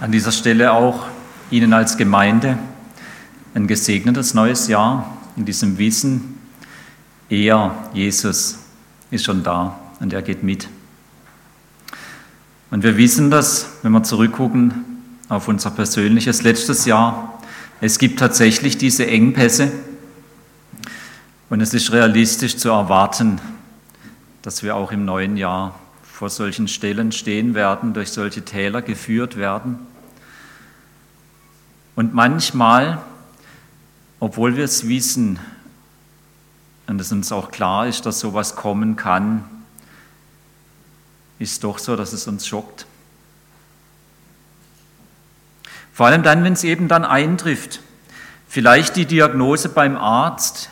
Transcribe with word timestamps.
An 0.00 0.10
dieser 0.12 0.32
Stelle 0.32 0.72
auch 0.72 1.06
Ihnen 1.50 1.74
als 1.74 1.98
Gemeinde 1.98 2.58
ein 3.52 3.66
gesegnetes 3.66 4.32
neues 4.32 4.66
Jahr 4.66 5.18
in 5.36 5.44
diesem 5.44 5.76
Wissen, 5.76 6.38
er, 7.28 7.74
Jesus, 7.92 8.58
ist 9.10 9.26
schon 9.26 9.42
da 9.42 9.78
und 10.00 10.14
er 10.14 10.22
geht 10.22 10.42
mit. 10.42 10.68
Und 12.70 12.82
wir 12.82 12.96
wissen 12.96 13.30
das, 13.30 13.68
wenn 13.82 13.92
wir 13.92 14.02
zurückgucken 14.02 14.84
auf 15.28 15.48
unser 15.48 15.70
persönliches 15.70 16.42
letztes 16.42 16.86
Jahr. 16.86 17.38
Es 17.82 17.98
gibt 17.98 18.18
tatsächlich 18.18 18.78
diese 18.78 19.06
Engpässe 19.06 19.70
und 21.50 21.60
es 21.60 21.74
ist 21.74 21.92
realistisch 21.92 22.56
zu 22.56 22.70
erwarten, 22.70 23.38
dass 24.40 24.62
wir 24.62 24.76
auch 24.76 24.92
im 24.92 25.04
neuen 25.04 25.36
Jahr 25.36 25.78
vor 26.20 26.30
solchen 26.30 26.68
Stellen 26.68 27.12
stehen 27.12 27.54
werden, 27.54 27.92
durch 27.92 28.10
solche 28.10 28.44
Täler 28.44 28.82
geführt 28.82 29.36
werden. 29.36 29.89
Und 32.00 32.14
manchmal, 32.14 33.02
obwohl 34.20 34.56
wir 34.56 34.64
es 34.64 34.88
wissen 34.88 35.38
und 36.86 36.98
es 36.98 37.12
uns 37.12 37.30
auch 37.30 37.50
klar 37.50 37.86
ist, 37.86 38.06
dass 38.06 38.20
sowas 38.20 38.56
kommen 38.56 38.96
kann, 38.96 39.44
ist 41.38 41.62
doch 41.62 41.78
so, 41.78 41.96
dass 41.96 42.14
es 42.14 42.26
uns 42.26 42.46
schockt. 42.46 42.86
Vor 45.92 46.06
allem 46.06 46.22
dann, 46.22 46.42
wenn 46.42 46.54
es 46.54 46.64
eben 46.64 46.88
dann 46.88 47.04
eintrifft. 47.04 47.82
Vielleicht 48.48 48.96
die 48.96 49.04
Diagnose 49.04 49.68
beim 49.68 49.98
Arzt, 49.98 50.70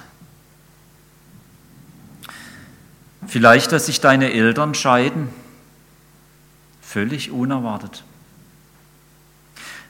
vielleicht, 3.27 3.71
dass 3.73 3.85
sich 3.85 4.01
deine 4.01 4.33
Eltern 4.33 4.75
scheiden, 4.75 5.29
völlig 6.81 7.31
unerwartet. 7.31 8.03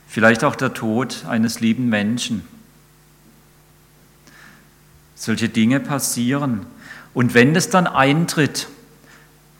Vielleicht 0.08 0.42
auch 0.42 0.56
der 0.56 0.72
Tod 0.72 1.26
eines 1.28 1.60
lieben 1.60 1.88
Menschen. 1.90 2.48
Solche 5.14 5.50
Dinge 5.50 5.80
passieren. 5.80 6.66
Und 7.12 7.34
wenn 7.34 7.52
das 7.52 7.68
dann 7.68 7.86
eintritt, 7.86 8.68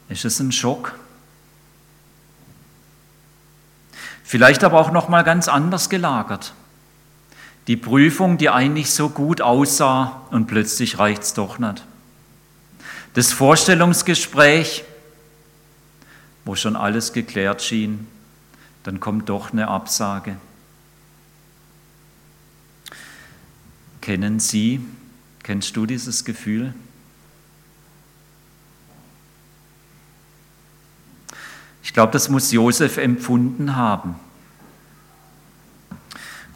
ist 0.09 0.25
es 0.25 0.41
ein 0.41 0.51
Schock. 0.51 0.99
Vielleicht 4.25 4.65
aber 4.65 4.81
auch 4.81 4.91
noch 4.91 5.09
mal 5.09 5.23
ganz 5.23 5.49
anders 5.49 5.91
gelagert. 5.91 6.55
Die 7.67 7.77
Prüfung, 7.77 8.39
die 8.39 8.49
eigentlich 8.49 8.93
so 8.93 9.11
gut 9.11 9.43
aussah 9.43 10.23
und 10.31 10.47
plötzlich 10.47 10.99
reicht 10.99 11.23
es 11.23 11.35
doch 11.35 11.59
nicht. 11.59 11.85
Das 13.15 13.33
Vorstellungsgespräch, 13.33 14.85
wo 16.47 16.55
schon 16.55 16.77
alles 16.77 17.13
geklärt 17.13 17.61
schien, 17.61 18.07
dann 18.85 19.01
kommt 19.01 19.29
doch 19.29 19.53
eine 19.53 19.69
Absage. 19.69 20.37
Kennen 24.09 24.41
Sie, 24.41 24.81
kennst 25.43 25.77
du 25.77 25.85
dieses 25.85 26.25
Gefühl? 26.25 26.73
Ich 31.83 31.93
glaube, 31.93 32.13
das 32.13 32.31
muss 32.31 32.51
Josef 32.51 32.97
empfunden 32.97 33.77
haben. 33.77 34.15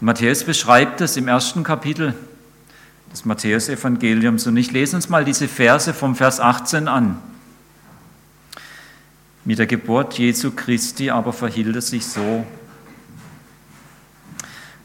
Matthäus 0.01 0.45
beschreibt 0.45 1.03
es 1.03 1.19
im 1.19 1.29
ersten 1.29 1.63
Kapitel 1.63 2.15
des 3.13 3.27
Matthäusevangeliums. 3.27 4.47
Und 4.47 4.57
ich 4.57 4.73
lese 4.73 4.97
uns 4.97 5.11
mal 5.11 5.27
diese 5.27 5.47
Verse 5.47 5.93
vom 5.93 6.17
Vers 6.17 6.41
18 6.41 6.89
an. 6.89 7.21
Mit 9.45 9.59
der 9.59 9.67
Geburt 9.67 10.15
Jesu 10.15 10.53
Christi 10.53 11.11
aber 11.11 11.35
verhielt 11.35 11.77
es 11.77 11.89
sich 11.89 12.07
so. 12.07 12.47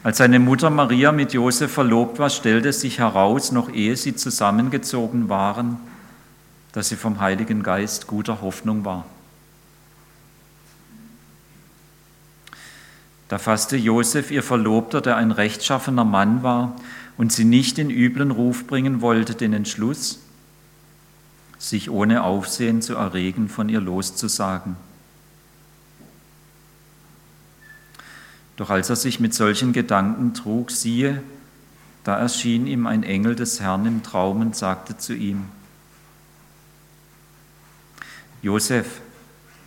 Als 0.08 0.20
seine 0.20 0.40
Mutter 0.40 0.70
Maria 0.70 1.12
mit 1.12 1.34
Josef 1.34 1.70
verlobt 1.70 2.18
war, 2.18 2.30
stellte 2.30 2.72
sich 2.72 3.00
heraus, 3.00 3.52
noch 3.52 3.70
ehe 3.70 3.98
sie 3.98 4.16
zusammengezogen 4.16 5.28
waren, 5.28 5.76
dass 6.72 6.88
sie 6.88 6.96
vom 6.96 7.20
Heiligen 7.20 7.62
Geist 7.62 8.08
guter 8.08 8.40
Hoffnung 8.40 8.86
war. 8.86 9.06
Da 13.28 13.38
fasste 13.38 13.76
Josef, 13.76 14.32
ihr 14.32 14.44
Verlobter, 14.44 15.02
der 15.02 15.18
ein 15.18 15.32
rechtschaffener 15.32 16.06
Mann 16.06 16.42
war 16.42 16.78
und 17.18 17.34
sie 17.34 17.44
nicht 17.44 17.78
in 17.78 17.90
üblen 17.90 18.32
Ruf 18.32 18.66
bringen 18.66 19.02
wollte, 19.02 19.36
den 19.36 19.52
Entschluss, 19.52 20.22
sich 21.58 21.90
ohne 21.90 22.24
Aufsehen 22.24 22.82
zu 22.82 22.96
erregen, 22.96 23.50
von 23.50 23.68
ihr 23.68 23.82
loszusagen. 23.82 24.78
Doch 28.58 28.70
als 28.70 28.90
er 28.90 28.96
sich 28.96 29.20
mit 29.20 29.34
solchen 29.34 29.72
Gedanken 29.72 30.34
trug, 30.34 30.72
siehe, 30.72 31.24
da 32.04 32.18
erschien 32.18 32.68
ihm 32.68 32.86
ein 32.88 33.04
Engel 33.04 33.36
des 33.36 33.60
Herrn 33.60 33.86
im 33.86 34.04
Traum 34.04 34.42
und 34.42 34.56
sagte 34.56 34.98
zu 34.98 35.14
ihm, 35.14 35.46
Josef, 38.42 39.02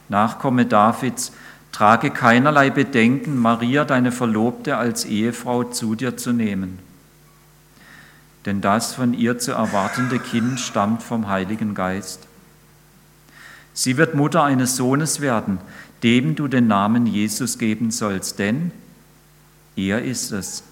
Nachkomme 0.09 0.67
Davids, 0.67 1.33
trage 1.73 2.11
keinerlei 2.11 2.71
Bedenken, 2.71 3.39
Maria, 3.39 3.85
deine 3.85 4.13
Verlobte, 4.13 4.77
als 4.77 5.05
Ehefrau 5.05 5.65
zu 5.65 5.95
dir 5.95 6.17
zu 6.17 6.33
nehmen 6.33 6.79
denn 8.47 8.61
das 8.61 8.95
von 8.95 9.15
ihr 9.15 9.39
zu 9.39 9.53
erwartende 9.53 10.19
Kind 10.19 10.61
stammt 10.61 11.03
vom 11.03 11.29
Heiligen 11.29 11.75
Geist. 11.75 12.27
Sie 13.73 13.97
wird 13.97 14.15
Mutter 14.15 14.43
eines 14.43 14.77
Sohnes 14.77 15.21
werden, 15.21 15.59
dem 16.03 16.35
du 16.35 16.49
den 16.49 16.67
Namen 16.67 17.07
Jesus 17.07 17.59
geben 17.59 17.91
sollst, 17.91 18.39
denn 18.39 18.73
er 19.77 20.03
ist 20.03 20.33
es, 20.33 20.63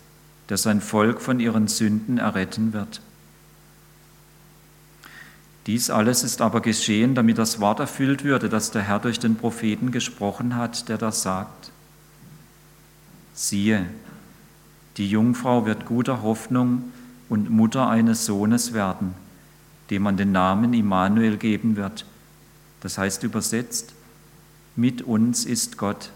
der 0.49 0.57
sein 0.57 0.81
Volk 0.81 1.21
von 1.21 1.41
ihren 1.41 1.69
Sünden 1.69 2.19
erretten 2.19 2.73
wird. 2.73 3.01
Dies 5.67 5.91
alles 5.91 6.25
ist 6.25 6.41
aber 6.41 6.63
geschehen, 6.63 7.15
damit 7.15 7.37
das 7.37 7.61
Wort 7.61 7.79
erfüllt 7.79 8.25
würde, 8.25 8.49
das 8.49 8.71
der 8.71 8.83
Herr 8.83 9.01
durch 9.01 9.19
den 9.19 9.37
Propheten 9.37 9.93
gesprochen 9.93 10.57
hat, 10.57 10.89
der 10.89 10.97
das 10.97 11.23
sagt. 11.23 11.71
Siehe, 13.35 13.85
die 14.97 15.11
Jungfrau 15.11 15.67
wird 15.67 15.85
guter 15.85 16.23
Hoffnung 16.23 16.85
und 17.29 17.51
Mutter 17.51 17.87
eines 17.87 18.25
Sohnes 18.25 18.73
werden, 18.73 19.15
dem 19.91 20.03
man 20.03 20.17
den 20.17 20.33
Namen 20.33 20.73
Immanuel 20.73 21.37
geben 21.37 21.77
wird. 21.77 22.07
Das 22.81 22.99
heißt 22.99 23.23
übersetzt, 23.23 23.93
mit 24.77 25.03
uns 25.03 25.45
ist 25.45 25.79
Gott. 25.79 26.11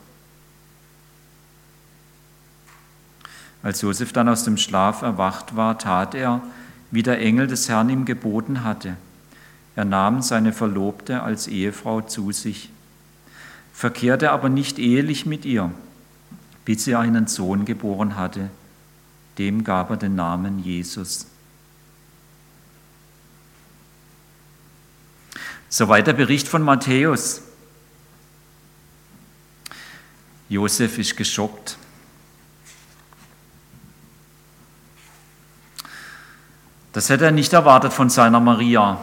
Als 3.62 3.80
Josef 3.80 4.12
dann 4.12 4.28
aus 4.28 4.44
dem 4.44 4.56
Schlaf 4.56 5.02
erwacht 5.02 5.56
war, 5.56 5.78
tat 5.78 6.14
er, 6.14 6.42
wie 6.90 7.02
der 7.02 7.20
Engel 7.20 7.46
des 7.46 7.68
Herrn 7.68 7.90
ihm 7.90 8.04
geboten 8.04 8.64
hatte. 8.64 8.96
Er 9.74 9.84
nahm 9.84 10.20
seine 10.22 10.52
Verlobte 10.52 11.22
als 11.22 11.48
Ehefrau 11.48 12.02
zu 12.02 12.32
sich, 12.32 12.70
verkehrte 13.72 14.30
aber 14.30 14.48
nicht 14.48 14.78
ehelich 14.78 15.26
mit 15.26 15.44
ihr, 15.44 15.70
bis 16.64 16.84
sie 16.84 16.94
einen 16.94 17.26
Sohn 17.26 17.64
geboren 17.64 18.16
hatte 18.16 18.50
dem 19.38 19.64
gab 19.64 19.90
er 19.90 19.96
den 19.96 20.14
Namen 20.14 20.58
Jesus. 20.58 21.26
Soweit 25.72 26.06
der 26.06 26.12
Bericht 26.12 26.48
von 26.48 26.60
Matthäus. 26.60 27.40
Josef 30.50 30.98
ist 30.98 31.16
geschockt. 31.16 31.78
Das 36.92 37.08
hätte 37.08 37.24
er 37.24 37.30
nicht 37.30 37.54
erwartet 37.54 37.94
von 37.94 38.10
seiner 38.10 38.38
Maria. 38.38 39.02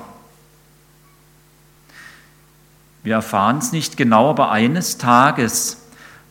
Wir 3.02 3.16
erfahren 3.16 3.58
es 3.58 3.72
nicht 3.72 3.98
genau, 3.98 4.30
aber 4.30 4.52
eines 4.52 5.00
Tages 5.00 5.82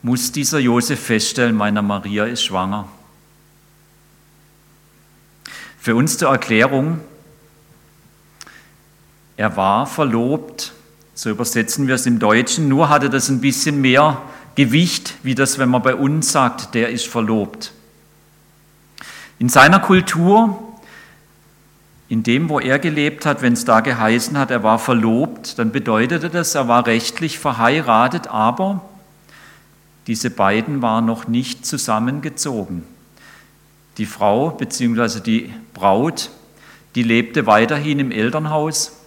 muss 0.03 0.31
dieser 0.31 0.60
Josef 0.60 1.05
feststellen, 1.05 1.56
meine 1.56 1.82
Maria 1.82 2.26
ist 2.26 2.44
schwanger. 2.44 2.88
Für 5.81 5.96
uns 5.96 6.17
zur 6.17 6.31
Erklärung, 6.31 7.00
er 9.38 9.56
war 9.56 9.87
verlobt, 9.87 10.73
so 11.14 11.31
übersetzen 11.31 11.87
wir 11.87 11.94
es 11.94 12.06
im 12.06 12.19
Deutschen, 12.19 12.69
nur 12.69 12.88
hatte 12.88 13.08
das 13.08 13.29
ein 13.29 13.40
bisschen 13.40 13.81
mehr 13.81 14.20
Gewicht, 14.56 15.14
wie 15.23 15.37
das, 15.37 15.61
wenn 15.61 15.69
man 15.69 15.81
bei 15.81 15.94
uns 15.94 16.32
sagt, 16.32 16.75
der 16.75 16.88
ist 16.88 17.06
verlobt. 17.06 17.73
In 19.38 19.49
seiner 19.49 19.79
Kultur, 19.79 20.58
in 22.08 22.25
dem, 22.25 22.49
wo 22.49 22.58
er 22.58 22.81
gelebt 22.81 23.26
hat, 23.26 23.40
wenn 23.40 23.52
es 23.52 23.64
da 23.64 23.79
geheißen 23.79 24.37
hat, 24.37 24.50
er 24.50 24.64
war 24.64 24.81
verlobt, 24.81 25.56
dann 25.61 25.70
bedeutete 25.70 26.31
das, 26.31 26.56
er 26.56 26.67
war 26.67 26.87
rechtlich 26.87 27.38
verheiratet, 27.38 28.26
aber 28.26 28.81
diese 30.08 30.31
beiden 30.31 30.82
waren 30.82 31.06
noch 31.06 31.29
nicht 31.29 31.64
zusammengezogen. 31.64 32.82
Die 33.99 34.06
Frau 34.06 34.50
bzw. 34.50 35.20
die 35.20 35.55
Braut, 35.75 36.31
die 36.96 37.05
lebte 37.05 37.46
weiterhin 37.46 38.00
im 38.00 38.11
Elternhaus 38.11 38.97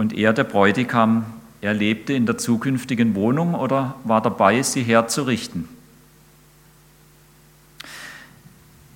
und 0.00 0.14
er, 0.14 0.32
der 0.32 0.44
Bräutigam, 0.44 1.26
er 1.60 1.74
lebte 1.74 2.14
in 2.14 2.24
der 2.24 2.38
zukünftigen 2.38 3.14
Wohnung 3.14 3.54
oder 3.54 3.96
war 4.04 4.22
dabei, 4.22 4.62
sie 4.62 4.82
herzurichten. 4.82 5.68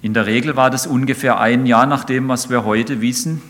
In 0.01 0.15
der 0.15 0.25
Regel 0.25 0.56
war 0.56 0.71
das 0.71 0.87
ungefähr 0.87 1.39
ein 1.39 1.67
Jahr 1.67 1.85
nach 1.85 2.05
dem, 2.05 2.29
was 2.29 2.49
wir 2.49 2.65
heute 2.65 3.03
wissen. 3.03 3.43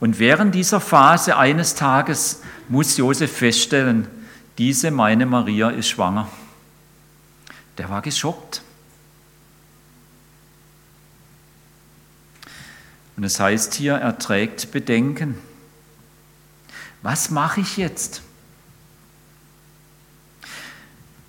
Und 0.00 0.18
während 0.18 0.54
dieser 0.54 0.80
Phase 0.80 1.36
eines 1.36 1.74
Tages 1.74 2.40
muss 2.70 2.96
Josef 2.96 3.36
feststellen, 3.36 4.08
diese 4.56 4.90
meine 4.90 5.26
Maria 5.26 5.68
ist 5.68 5.90
schwanger. 5.90 6.26
Der 7.76 7.90
war 7.90 8.00
geschockt. 8.00 8.62
Und 13.18 13.24
es 13.24 13.38
heißt 13.38 13.74
hier, 13.74 13.96
er 13.96 14.18
trägt 14.18 14.72
Bedenken. 14.72 15.34
Was 17.06 17.30
mache 17.30 17.60
ich 17.60 17.76
jetzt? 17.76 18.20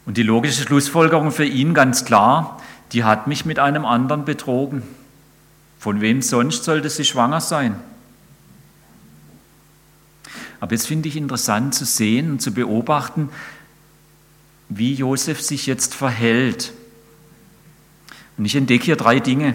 Und 0.08 0.18
die 0.18 0.24
logische 0.24 0.64
Schlussfolgerung 0.64 1.30
für 1.32 1.46
ihn 1.46 1.76
ganz 1.76 2.04
klar, 2.04 2.60
die 2.94 3.04
hat 3.04 3.28
mich 3.28 3.46
mit 3.46 3.60
einem 3.60 3.86
anderen 3.86 4.26
betrogen. 4.26 4.82
Von 5.78 6.02
wem 6.02 6.24
sonst 6.24 6.64
sollte 6.64 6.90
sie 6.90 7.06
schwanger 7.06 7.42
sein? 7.42 7.80
Aber 10.60 10.72
jetzt 10.72 10.88
finde 10.88 11.10
ich 11.10 11.16
interessant 11.16 11.76
zu 11.76 11.86
sehen 11.86 12.32
und 12.32 12.42
zu 12.42 12.56
beobachten, 12.56 13.30
wie 14.70 14.96
Josef 14.96 15.44
sich 15.44 15.68
jetzt 15.68 15.94
verhält. 15.94 16.74
Und 18.40 18.46
ich 18.46 18.56
entdecke 18.56 18.86
hier 18.86 18.96
drei 18.96 19.20
Dinge. 19.20 19.54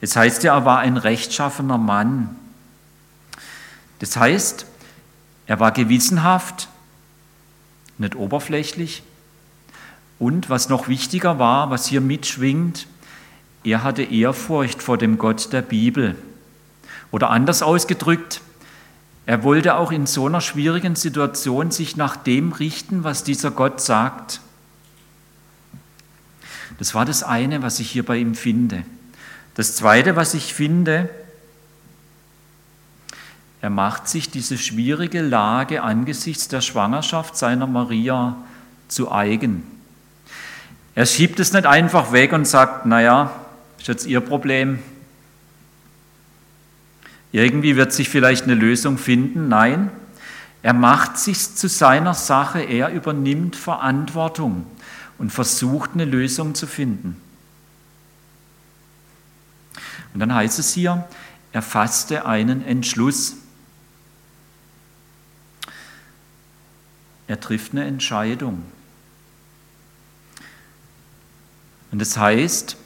Es 0.00 0.14
heißt 0.14 0.44
ja, 0.44 0.54
er 0.54 0.64
war 0.64 0.78
ein 0.78 0.96
rechtschaffener 0.96 1.76
Mann. 1.76 2.36
Das 4.00 4.16
heißt, 4.16 4.66
er 5.46 5.60
war 5.60 5.72
gewissenhaft, 5.72 6.68
nicht 7.98 8.16
oberflächlich. 8.16 9.02
Und 10.18 10.50
was 10.50 10.68
noch 10.68 10.88
wichtiger 10.88 11.38
war, 11.38 11.70
was 11.70 11.86
hier 11.86 12.00
mitschwingt, 12.00 12.86
er 13.62 13.82
hatte 13.82 14.02
Ehrfurcht 14.02 14.82
vor 14.82 14.98
dem 14.98 15.18
Gott 15.18 15.52
der 15.52 15.62
Bibel. 15.62 16.16
Oder 17.10 17.30
anders 17.30 17.62
ausgedrückt, 17.62 18.40
er 19.26 19.44
wollte 19.44 19.76
auch 19.76 19.92
in 19.92 20.06
so 20.06 20.26
einer 20.26 20.40
schwierigen 20.40 20.96
Situation 20.96 21.70
sich 21.70 21.96
nach 21.96 22.16
dem 22.16 22.52
richten, 22.52 23.04
was 23.04 23.22
dieser 23.22 23.50
Gott 23.50 23.80
sagt. 23.80 24.40
Das 26.78 26.94
war 26.94 27.04
das 27.04 27.22
eine, 27.22 27.62
was 27.62 27.80
ich 27.80 27.90
hier 27.90 28.04
bei 28.04 28.16
ihm 28.16 28.34
finde. 28.34 28.82
Das 29.54 29.76
Zweite, 29.76 30.16
was 30.16 30.32
ich 30.34 30.54
finde, 30.54 31.10
er 33.60 33.70
macht 33.70 34.08
sich 34.08 34.30
diese 34.30 34.56
schwierige 34.56 35.20
Lage 35.20 35.82
angesichts 35.82 36.48
der 36.48 36.60
Schwangerschaft 36.60 37.36
seiner 37.36 37.66
Maria 37.66 38.36
zu 38.88 39.12
eigen. 39.12 39.62
Er 40.94 41.06
schiebt 41.06 41.40
es 41.40 41.52
nicht 41.52 41.66
einfach 41.66 42.12
weg 42.12 42.32
und 42.32 42.46
sagt, 42.46 42.86
naja, 42.86 43.32
ist 43.78 43.88
jetzt 43.88 44.06
Ihr 44.06 44.20
Problem. 44.20 44.80
Irgendwie 47.32 47.76
wird 47.76 47.92
sich 47.92 48.08
vielleicht 48.08 48.44
eine 48.44 48.54
Lösung 48.54 48.98
finden. 48.98 49.48
Nein, 49.48 49.90
er 50.62 50.74
macht 50.74 51.16
sich 51.16 51.54
zu 51.54 51.68
seiner 51.68 52.14
Sache, 52.14 52.60
er 52.60 52.90
übernimmt 52.90 53.56
Verantwortung 53.56 54.66
und 55.18 55.30
versucht 55.30 55.90
eine 55.94 56.04
Lösung 56.04 56.54
zu 56.54 56.66
finden. 56.66 57.20
Und 60.12 60.20
dann 60.20 60.34
heißt 60.34 60.58
es 60.58 60.74
hier, 60.74 61.06
er 61.52 61.62
fasste 61.62 62.26
einen 62.26 62.64
Entschluss. 62.64 63.36
Er 67.30 67.38
trifft 67.38 67.70
eine 67.70 67.84
Entscheidung. 67.84 68.64
Und 71.92 72.00
das 72.00 72.16
heißt, 72.16 72.76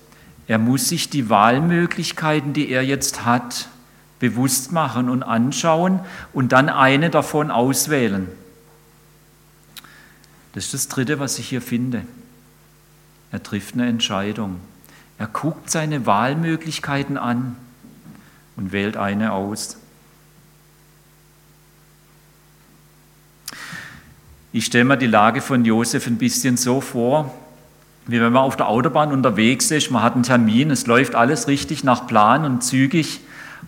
er 0.47 0.59
muss 0.59 0.91
sich 0.91 1.09
die 1.09 1.31
Wahlmöglichkeiten, 1.31 2.53
die 2.53 2.69
er 2.69 2.85
jetzt 2.85 3.25
hat, 3.25 3.71
bewusst 4.19 4.71
machen 4.71 5.09
und 5.09 5.23
anschauen 5.23 6.01
und 6.35 6.53
dann 6.53 6.69
eine 6.69 7.09
davon 7.09 7.51
auswählen. 7.51 8.29
Das 10.53 10.67
ist 10.67 10.75
das 10.75 10.89
Dritte, 10.89 11.19
was 11.19 11.39
ich 11.39 11.49
hier 11.49 11.63
finde. 11.63 12.03
Er 13.33 13.43
trifft 13.43 13.73
eine 13.73 13.87
Entscheidung. 13.87 14.61
Er 15.17 15.27
guckt 15.27 15.71
seine 15.71 16.05
Wahlmöglichkeiten 16.05 17.17
an 17.17 17.57
und 18.57 18.73
wählt 18.73 18.99
eine 18.99 19.33
aus. 19.33 19.79
Ich 24.55 24.67
stelle 24.67 24.85
mir 24.85 24.97
die 24.97 25.09
Lage 25.09 25.41
von 25.41 25.65
Josef 25.65 26.07
ein 26.07 26.17
bisschen 26.17 26.57
so 26.57 26.81
vor, 26.81 27.35
wie 28.07 28.21
wenn 28.21 28.33
man 28.33 28.45
auf 28.45 28.55
der 28.55 28.69
Autobahn 28.69 29.11
unterwegs 29.11 29.73
ist, 29.73 29.91
man 29.91 30.05
hat 30.05 30.15
einen 30.15 30.23
Termin, 30.23 30.71
es 30.71 30.87
läuft 30.87 31.17
alles 31.17 31.49
richtig 31.49 31.83
nach 31.83 32.07
Plan 32.07 32.45
und 32.45 32.63
zügig 32.63 33.19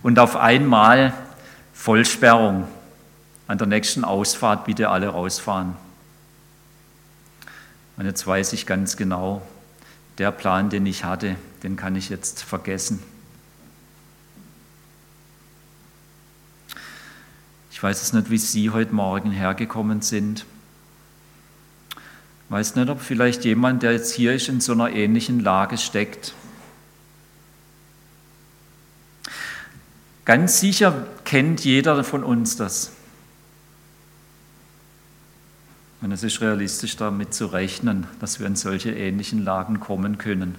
und 0.04 0.20
auf 0.20 0.36
einmal 0.36 1.12
Vollsperrung. 1.72 2.68
An 3.48 3.58
der 3.58 3.66
nächsten 3.66 4.04
Ausfahrt 4.04 4.64
bitte 4.64 4.88
alle 4.88 5.08
rausfahren. 5.08 5.74
Und 7.96 8.06
jetzt 8.06 8.24
weiß 8.24 8.52
ich 8.52 8.64
ganz 8.64 8.96
genau, 8.96 9.42
der 10.18 10.30
Plan, 10.30 10.70
den 10.70 10.86
ich 10.86 11.02
hatte, 11.02 11.34
den 11.64 11.74
kann 11.74 11.96
ich 11.96 12.10
jetzt 12.10 12.44
vergessen. 12.44 13.02
Ich 17.72 17.82
weiß 17.82 18.00
es 18.00 18.12
nicht, 18.12 18.30
wie 18.30 18.38
Sie 18.38 18.70
heute 18.70 18.94
Morgen 18.94 19.32
hergekommen 19.32 20.00
sind. 20.00 20.46
Weiß 22.48 22.76
nicht, 22.76 22.88
ob 22.88 23.00
vielleicht 23.00 23.44
jemand, 23.44 23.82
der 23.82 23.92
jetzt 23.92 24.12
hier 24.12 24.34
ist, 24.34 24.48
in 24.48 24.60
so 24.60 24.72
einer 24.72 24.90
ähnlichen 24.90 25.40
Lage 25.40 25.78
steckt. 25.78 26.34
Ganz 30.24 30.60
sicher 30.60 31.06
kennt 31.24 31.64
jeder 31.64 32.02
von 32.04 32.24
uns 32.24 32.56
das. 32.56 32.92
Und 36.00 36.12
es 36.12 36.22
ist 36.22 36.40
realistisch 36.40 36.96
damit 36.96 37.34
zu 37.34 37.46
rechnen, 37.46 38.06
dass 38.20 38.38
wir 38.38 38.46
in 38.46 38.56
solche 38.56 38.92
ähnlichen 38.92 39.44
Lagen 39.44 39.80
kommen 39.80 40.18
können. 40.18 40.56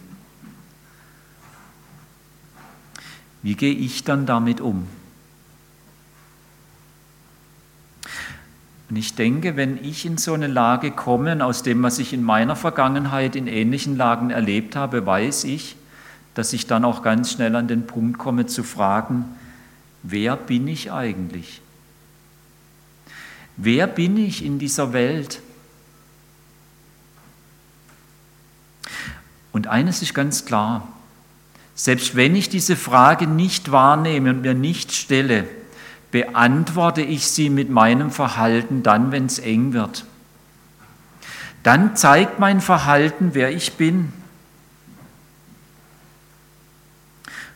Wie 3.43 3.55
gehe 3.55 3.73
ich 3.73 4.03
dann 4.03 4.25
damit 4.25 4.59
um? 4.59 4.87
Und 8.89 8.95
ich 8.95 9.15
denke, 9.15 9.57
wenn 9.57 9.83
ich 9.83 10.05
in 10.05 10.17
so 10.17 10.33
eine 10.33 10.47
Lage 10.47 10.91
komme, 10.91 11.43
aus 11.43 11.61
dem, 11.63 11.83
was 11.83 11.99
ich 11.99 12.13
in 12.13 12.23
meiner 12.23 12.55
Vergangenheit 12.55 13.35
in 13.35 13.47
ähnlichen 13.47 13.97
Lagen 13.97 14.29
erlebt 14.29 14.75
habe, 14.75 15.05
weiß 15.05 15.43
ich, 15.43 15.75
dass 16.35 16.53
ich 16.53 16.67
dann 16.67 16.85
auch 16.85 17.03
ganz 17.03 17.31
schnell 17.31 17.55
an 17.55 17.67
den 17.67 17.85
Punkt 17.85 18.17
komme 18.17 18.45
zu 18.45 18.63
fragen, 18.63 19.25
wer 20.03 20.37
bin 20.37 20.67
ich 20.67 20.91
eigentlich? 20.91 21.61
Wer 23.57 23.87
bin 23.87 24.15
ich 24.17 24.45
in 24.45 24.59
dieser 24.59 24.93
Welt? 24.93 25.41
Und 29.51 29.67
eines 29.67 30.01
ist 30.01 30.13
ganz 30.13 30.45
klar, 30.45 30.87
selbst 31.73 32.15
wenn 32.15 32.35
ich 32.35 32.49
diese 32.49 32.75
Frage 32.75 33.27
nicht 33.27 33.71
wahrnehme 33.71 34.29
und 34.29 34.41
mir 34.41 34.53
nicht 34.53 34.93
stelle, 34.93 35.47
beantworte 36.11 37.01
ich 37.01 37.27
sie 37.27 37.49
mit 37.49 37.69
meinem 37.69 38.11
Verhalten 38.11 38.83
dann, 38.83 39.11
wenn 39.11 39.25
es 39.25 39.39
eng 39.39 39.73
wird. 39.73 40.05
Dann 41.63 41.95
zeigt 41.95 42.39
mein 42.39 42.61
Verhalten, 42.61 43.31
wer 43.33 43.51
ich 43.51 43.73
bin. 43.73 44.13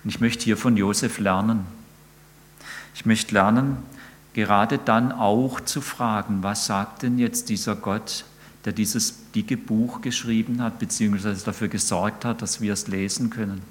Und 0.04 0.10
ich 0.10 0.20
möchte 0.20 0.44
hier 0.44 0.58
von 0.58 0.76
Josef 0.76 1.20
lernen. 1.20 1.66
Ich 2.94 3.06
möchte 3.06 3.34
lernen, 3.34 3.78
gerade 4.34 4.78
dann 4.78 5.12
auch 5.12 5.62
zu 5.62 5.80
fragen, 5.80 6.44
was 6.44 6.66
sagt 6.66 7.04
denn 7.04 7.20
jetzt 7.20 7.50
dieser 7.50 7.76
Gott, 7.76 8.26
der 8.66 8.74
dieses 8.74 9.32
dicke 9.32 9.58
Buch 9.58 10.02
geschrieben 10.02 10.62
hat, 10.62 10.80
beziehungsweise 10.80 11.46
dafür 11.46 11.68
gesorgt 11.68 12.26
hat, 12.26 12.42
dass 12.42 12.62
wir 12.62 12.74
es 12.74 12.88
lesen 12.88 13.30
können. 13.30 13.62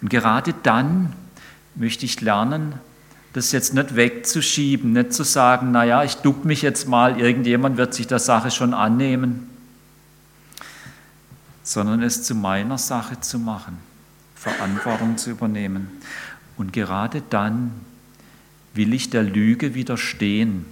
Und 0.00 0.10
gerade 0.10 0.52
dann 0.62 1.14
möchte 1.74 2.06
ich 2.06 2.20
lernen, 2.20 2.74
das 3.32 3.50
jetzt 3.50 3.74
nicht 3.74 3.96
wegzuschieben, 3.96 4.92
nicht 4.92 5.12
zu 5.12 5.24
sagen, 5.24 5.72
naja, 5.72 6.04
ich 6.04 6.16
duck 6.16 6.44
mich 6.44 6.62
jetzt 6.62 6.88
mal, 6.88 7.20
irgendjemand 7.20 7.76
wird 7.76 7.92
sich 7.92 8.06
der 8.06 8.20
Sache 8.20 8.50
schon 8.50 8.72
annehmen, 8.72 9.50
sondern 11.64 12.02
es 12.02 12.22
zu 12.22 12.34
meiner 12.34 12.78
Sache 12.78 13.20
zu 13.20 13.38
machen, 13.38 13.78
Verantwortung 14.36 15.16
zu 15.16 15.30
übernehmen. 15.30 15.88
Und 16.56 16.72
gerade 16.72 17.22
dann 17.28 17.72
will 18.74 18.92
ich 18.94 19.10
der 19.10 19.24
Lüge 19.24 19.74
widerstehen. 19.74 20.66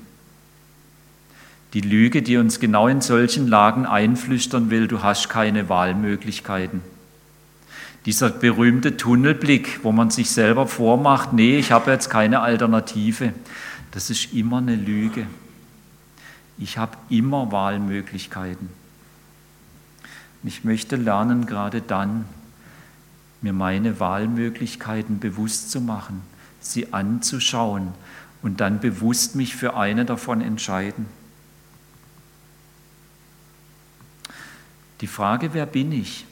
Die 1.73 1.81
Lüge, 1.81 2.23
die 2.23 2.37
uns 2.37 2.61
genau 2.61 2.87
in 2.87 3.01
solchen 3.01 3.49
Lagen 3.49 3.87
einflüstern 3.87 4.71
will, 4.71 4.87
du 4.87 5.03
hast 5.03 5.31
keine 5.31 5.69
Wahlmöglichkeiten. 5.69 6.83
Dieser 8.05 8.31
berühmte 8.31 8.97
Tunnelblick, 8.97 9.81
wo 9.85 9.93
man 9.93 10.11
sich 10.11 10.31
selber 10.31 10.67
vormacht, 10.67 11.33
nee, 11.33 11.59
ich 11.59 11.71
habe 11.71 11.93
jetzt 11.93 12.11
keine 12.11 12.41
Alternative, 12.41 13.33
das 13.93 14.11
ist 14.11 14.33
immer 14.33 14.59
eine 14.59 14.75
Lüge. 14.75 15.27
Ich 16.59 16.79
habe 16.79 16.97
immer 17.09 17.53
Wahlmöglichkeiten. 17.53 18.69
Ich 20.43 20.65
möchte 20.65 20.97
lernen, 20.97 21.47
gerade 21.47 21.81
dann, 21.81 22.25
mir 23.41 23.53
meine 23.53 24.01
Wahlmöglichkeiten 24.01 25.21
bewusst 25.21 25.71
zu 25.71 25.81
machen, 25.81 26.23
sie 26.61 26.93
anzuschauen 26.93 27.93
und 28.43 28.61
dann 28.61 28.81
bewusst 28.81 29.37
mich 29.37 29.55
für 29.55 29.77
eine 29.77 30.05
davon 30.05 30.41
entscheiden. 30.41 31.07
Die 35.01 35.07
Frage, 35.07 35.55
wer 35.55 35.67
bin 35.67 35.93
ich, 35.93 36.27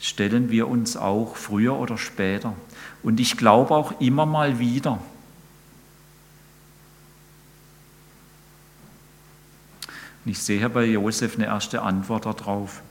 stellen 0.00 0.50
wir 0.50 0.66
uns 0.66 0.96
auch 0.96 1.36
früher 1.36 1.76
oder 1.76 1.98
später. 1.98 2.54
Und 3.02 3.20
ich 3.20 3.36
glaube 3.36 3.74
auch 3.74 4.00
immer 4.00 4.26
mal 4.26 4.58
wieder. 4.58 5.00
Und 10.24 10.32
ich 10.32 10.38
sehe 10.38 10.68
bei 10.68 10.84
Josef 10.84 11.36
eine 11.36 11.46
erste 11.46 11.82
Antwort 11.82 12.26
darauf. 12.26 12.82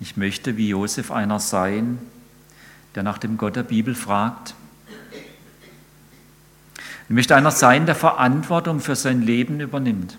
Ich 0.00 0.16
möchte 0.16 0.56
wie 0.56 0.68
Josef 0.70 1.10
einer 1.10 1.40
sein, 1.40 1.98
der 2.94 3.02
nach 3.02 3.18
dem 3.18 3.36
Gott 3.36 3.56
der 3.56 3.62
Bibel 3.62 3.94
fragt. 3.94 4.54
Ich 7.04 7.14
möchte 7.14 7.36
einer 7.36 7.50
sein, 7.50 7.86
der 7.86 7.94
Verantwortung 7.94 8.80
für 8.80 8.96
sein 8.96 9.20
Leben 9.20 9.60
übernimmt. 9.60 10.16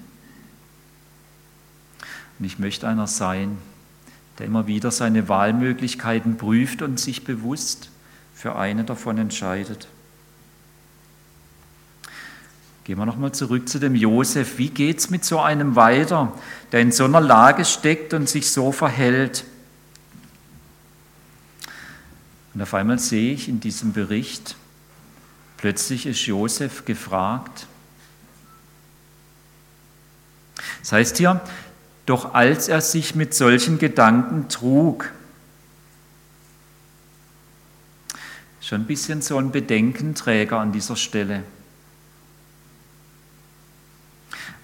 Und 2.38 2.46
ich 2.46 2.60
möchte 2.60 2.88
einer 2.88 3.08
sein, 3.08 3.58
der 4.40 4.46
immer 4.46 4.68
wieder 4.68 4.92
seine 4.92 5.28
Wahlmöglichkeiten 5.30 6.38
prüft 6.38 6.82
und 6.82 7.00
sich 7.00 7.24
bewusst 7.24 7.90
für 8.34 8.56
eine 8.56 8.84
davon 8.84 9.18
entscheidet. 9.18 9.88
Gehen 12.84 12.98
wir 12.98 13.06
nochmal 13.06 13.32
zurück 13.32 13.70
zu 13.70 13.80
dem 13.80 13.94
Josef. 13.94 14.58
Wie 14.58 14.70
geht 14.70 14.98
es 14.98 15.10
mit 15.10 15.24
so 15.24 15.40
einem 15.40 15.76
weiter, 15.76 16.34
der 16.72 16.82
in 16.82 16.92
so 16.92 17.06
einer 17.06 17.22
Lage 17.22 17.64
steckt 17.64 18.14
und 18.14 18.28
sich 18.28 18.50
so 18.50 18.72
verhält? 18.72 19.46
Und 22.54 22.62
auf 22.62 22.74
einmal 22.74 23.00
sehe 23.00 23.34
ich 23.34 23.48
in 23.48 23.60
diesem 23.60 23.94
Bericht, 23.94 24.56
plötzlich 25.58 26.06
ist 26.06 26.26
Josef 26.26 26.84
gefragt. 26.86 27.68
Das 30.82 30.92
heißt 30.92 31.18
hier, 31.18 31.40
doch 32.12 32.34
als 32.34 32.68
er 32.68 32.82
sich 32.82 33.16
mit 33.16 33.34
solchen 33.34 33.80
Gedanken 33.80 34.50
trug, 34.50 35.10
schon 38.60 38.82
ein 38.82 38.86
bisschen 38.86 39.22
so 39.22 39.38
ein 39.38 39.52
Bedenkenträger 39.52 40.60
an 40.60 40.74
dieser 40.74 40.98
Stelle. 40.98 41.44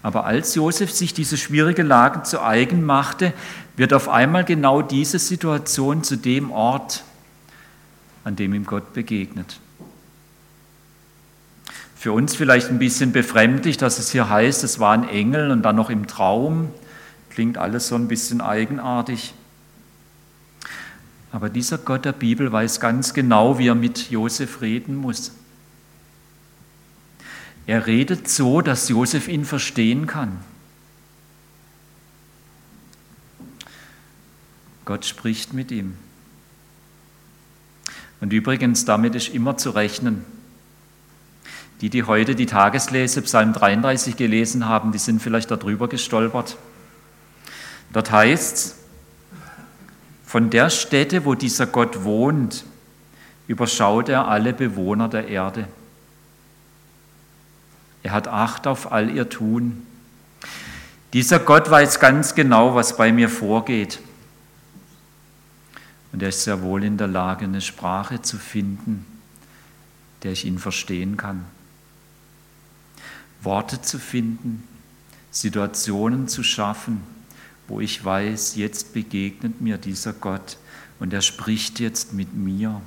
Aber 0.04 0.26
als 0.26 0.56
Josef 0.56 0.92
sich 0.92 1.14
diese 1.14 1.38
schwierige 1.38 1.84
Lage 1.84 2.24
zu 2.24 2.44
eigen 2.44 2.84
machte, 2.84 3.32
wird 3.78 3.94
auf 3.94 4.10
einmal 4.10 4.44
genau 4.44 4.82
diese 4.82 5.18
Situation 5.18 6.04
zu 6.04 6.18
dem 6.18 6.52
Ort, 6.52 7.06
an 8.26 8.36
dem 8.36 8.54
ihm 8.54 8.66
Gott 8.66 8.92
begegnet. 8.92 9.62
Für 11.96 12.12
uns 12.12 12.36
vielleicht 12.36 12.68
ein 12.68 12.78
bisschen 12.78 13.14
befremdlich, 13.14 13.78
dass 13.78 14.00
es 14.00 14.12
hier 14.12 14.30
heißt, 14.30 14.66
es 14.66 14.80
war 14.82 14.92
ein 14.92 15.08
Engel 15.08 15.50
und 15.50 15.62
dann 15.62 15.78
noch 15.78 15.90
im 15.90 16.08
Traum. 16.08 16.74
Klingt 17.38 17.60
alles 17.60 17.90
so 17.90 17.94
ein 17.94 18.08
bisschen 18.08 18.42
eigenartig. 18.42 19.36
Aber 21.32 21.50
dieser 21.50 21.78
Gott 21.78 22.04
der 22.04 22.14
Bibel 22.14 22.52
weiß 22.52 22.80
ganz 22.80 23.14
genau, 23.14 23.60
wie 23.60 23.68
er 23.68 23.76
mit 23.76 24.10
Josef 24.10 24.62
reden 24.62 24.96
muss. 24.96 25.34
Er 27.68 27.86
redet 27.86 28.28
so, 28.28 28.62
dass 28.62 28.90
Josef 28.90 29.28
ihn 29.28 29.46
verstehen 29.46 30.08
kann. 30.08 30.40
Gott 34.86 35.06
spricht 35.06 35.54
mit 35.54 35.70
ihm. 35.70 35.94
Und 38.20 38.34
übrigens, 38.34 38.84
damit 38.84 39.14
ist 39.14 39.30
immer 39.30 39.58
zu 39.58 39.70
rechnen. 39.70 40.26
Die, 41.82 41.92
die 41.92 42.02
heute 42.02 42.34
die 42.34 42.48
Tageslese 42.48 43.22
Psalm 43.22 43.54
33 43.54 44.18
gelesen 44.18 44.66
haben, 44.66 44.92
die 44.92 44.98
sind 44.98 45.22
vielleicht 45.22 45.52
darüber 45.52 45.88
gestolpert. 45.88 46.58
Dort 47.94 48.12
heißt 48.12 48.56
es, 48.56 48.76
von 50.26 50.50
der 50.50 50.70
Stätte, 50.70 51.24
wo 51.24 51.36
dieser 51.36 51.68
Gott 51.68 52.04
wohnt, 52.04 52.66
überschaut 53.48 54.10
er 54.10 54.28
alle 54.28 54.54
Bewohner 54.54 55.08
der 55.08 55.30
Erde. 55.30 55.70
Er 58.04 58.12
hat 58.12 58.28
Acht 58.28 58.68
auf 58.68 58.92
all 58.92 59.10
ihr 59.10 59.30
Tun. 59.30 59.88
Dieser 61.14 61.40
Gott 61.40 61.70
weiß 61.70 62.00
ganz 62.00 62.36
genau, 62.36 62.76
was 62.76 62.98
bei 62.98 63.14
mir 63.14 63.30
vorgeht. 63.30 64.02
Und 66.12 66.22
er 66.22 66.30
ist 66.30 66.44
sehr 66.44 66.62
wohl 66.62 66.84
in 66.84 66.98
der 66.98 67.08
Lage, 67.08 67.46
eine 67.46 67.62
Sprache 67.62 68.22
zu 68.22 68.38
finden, 68.38 69.06
der 70.24 70.34
ich 70.34 70.46
ihn 70.46 70.60
verstehen 70.60 71.16
kann. 71.16 71.46
Worte 73.42 73.82
zu 73.82 73.98
finden, 73.98 74.68
Situationen 75.32 76.28
zu 76.28 76.44
schaffen, 76.44 77.02
wo 77.68 77.80
ich 77.80 78.04
weiß, 78.04 78.56
jetzt 78.56 78.94
begegnet 78.94 79.62
mir 79.62 79.78
dieser 79.78 80.14
Gott 80.14 80.58
und 81.00 81.14
er 81.14 81.22
spricht 81.22 81.80
jetzt 81.80 82.14
mit 82.14 82.34
mir. 82.34 82.82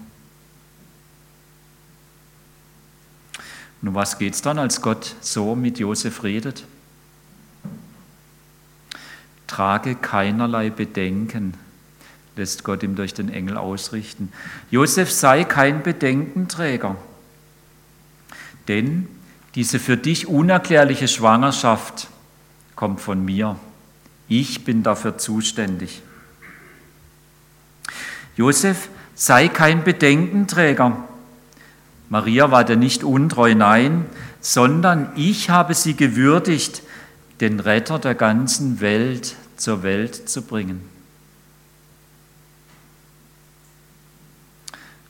Um 3.82 3.94
was 3.94 4.18
geht 4.18 4.34
es 4.34 4.42
dann, 4.42 4.58
als 4.58 4.82
Gott 4.82 5.16
so 5.20 5.54
mit 5.54 5.78
Josef 5.78 6.22
redet? 6.22 6.64
Trage 9.46 9.94
keinerlei 9.94 10.70
Bedenken, 10.70 11.54
lässt 12.36 12.62
Gott 12.62 12.82
ihm 12.82 12.94
durch 12.94 13.14
den 13.14 13.30
Engel 13.30 13.56
ausrichten. 13.56 14.32
Josef 14.70 15.10
sei 15.10 15.44
kein 15.44 15.82
Bedenkenträger, 15.82 16.96
denn 18.68 19.08
diese 19.54 19.78
für 19.78 19.96
dich 19.96 20.28
unerklärliche 20.28 21.08
Schwangerschaft 21.08 22.08
kommt 22.76 23.00
von 23.00 23.24
mir. 23.24 23.58
Ich 24.30 24.64
bin 24.64 24.84
dafür 24.84 25.18
zuständig. 25.18 26.02
Josef 28.36 28.88
sei 29.16 29.48
kein 29.48 29.82
Bedenkenträger. 29.82 31.02
Maria 32.08 32.52
war 32.52 32.62
dir 32.62 32.76
nicht 32.76 33.02
untreu, 33.02 33.56
nein, 33.56 34.06
sondern 34.40 35.10
ich 35.16 35.50
habe 35.50 35.74
sie 35.74 35.96
gewürdigt, 35.96 36.82
den 37.40 37.58
Retter 37.58 37.98
der 37.98 38.14
ganzen 38.14 38.80
Welt 38.80 39.34
zur 39.56 39.82
Welt 39.82 40.28
zu 40.28 40.42
bringen. 40.42 40.80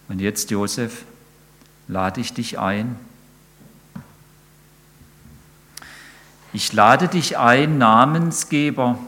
Und 0.09 0.21
jetzt, 0.21 0.51
Josef, 0.51 1.05
lade 1.89 2.23
ich 2.23 2.33
dich 2.33 2.59
ein, 2.59 2.97
Ich 6.53 6.73
lade 6.73 7.07
dich 7.07 7.39
ein, 7.39 7.79
Namensgeber 7.79 8.99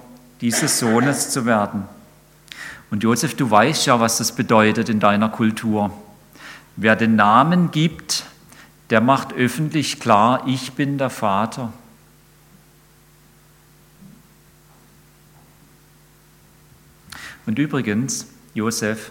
dieses 0.43 0.79
Sohnes 0.79 1.31
zu 1.31 1.47
werden. 1.47 1.85
Und 2.91 3.03
Josef, 3.03 3.35
du 3.35 3.51
weißt 3.51 3.87
ja, 3.87 4.01
was 4.01 4.19
das 4.19 4.33
bedeutet 4.33 4.91
in 4.91 5.01
deiner 5.01 5.31
Kultur. 5.31 5.91
Wer 6.77 6.97
den 6.97 7.17
Namen 7.17 7.71
gibt, 7.71 8.25
der 8.91 9.01
macht 9.01 9.33
öffentlich 9.33 10.01
klar, 10.01 10.43
ich 10.47 10.73
bin 10.73 10.99
der 10.99 11.09
Vater. 11.09 11.73
Und 17.47 17.59
übrigens, 17.59 18.27
Josef, 18.53 19.11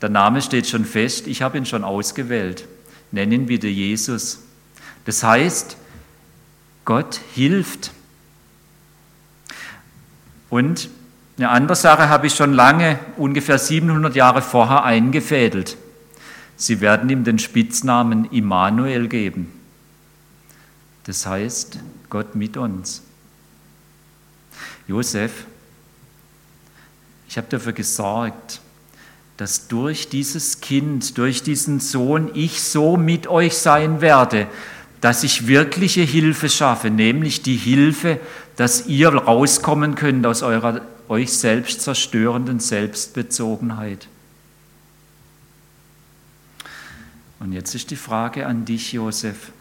der 0.00 0.10
Name 0.10 0.40
steht 0.42 0.68
schon 0.68 0.84
fest, 0.84 1.26
ich 1.26 1.42
habe 1.42 1.58
ihn 1.58 1.66
schon 1.66 1.82
ausgewählt. 1.82 2.68
Nenn 3.10 3.32
ihn 3.32 3.46
bitte 3.46 3.68
Jesus. 3.68 4.40
Das 5.06 5.22
heißt, 5.22 5.76
Gott 6.84 7.20
hilft. 7.34 7.90
Und 10.50 10.88
eine 11.36 11.50
andere 11.50 11.76
Sache 11.76 12.08
habe 12.08 12.26
ich 12.26 12.34
schon 12.34 12.52
lange, 12.52 12.98
ungefähr 13.16 13.58
700 13.58 14.16
Jahre 14.16 14.42
vorher, 14.42 14.84
eingefädelt. 14.84 15.76
Sie 16.56 16.80
werden 16.80 17.08
ihm 17.10 17.22
den 17.22 17.38
Spitznamen 17.38 18.24
Immanuel 18.32 19.08
geben. 19.08 19.52
Das 21.04 21.26
heißt, 21.26 21.78
Gott 22.10 22.34
mit 22.34 22.56
uns. 22.56 23.02
Josef, 24.88 25.46
ich 27.28 27.36
habe 27.36 27.46
dafür 27.50 27.72
gesorgt, 27.72 28.60
dass 29.36 29.68
durch 29.68 30.08
dieses 30.08 30.60
Kind, 30.60 31.16
durch 31.16 31.42
diesen 31.42 31.78
Sohn 31.78 32.30
ich 32.34 32.60
so 32.62 32.96
mit 32.96 33.28
euch 33.28 33.56
sein 33.56 34.00
werde, 34.00 34.48
dass 35.00 35.22
ich 35.22 35.46
wirkliche 35.46 36.00
Hilfe 36.00 36.48
schaffe, 36.48 36.90
nämlich 36.90 37.42
die 37.42 37.56
Hilfe, 37.56 38.18
dass 38.58 38.88
ihr 38.88 39.14
rauskommen 39.14 39.94
könnt 39.94 40.26
aus 40.26 40.42
eurer 40.42 40.80
euch 41.08 41.32
selbst 41.32 41.80
zerstörenden 41.80 42.58
Selbstbezogenheit. 42.58 44.08
Und 47.38 47.52
jetzt 47.52 47.76
ist 47.76 47.92
die 47.92 47.96
Frage 47.96 48.48
an 48.48 48.64
dich, 48.64 48.92
Josef. 48.92 49.52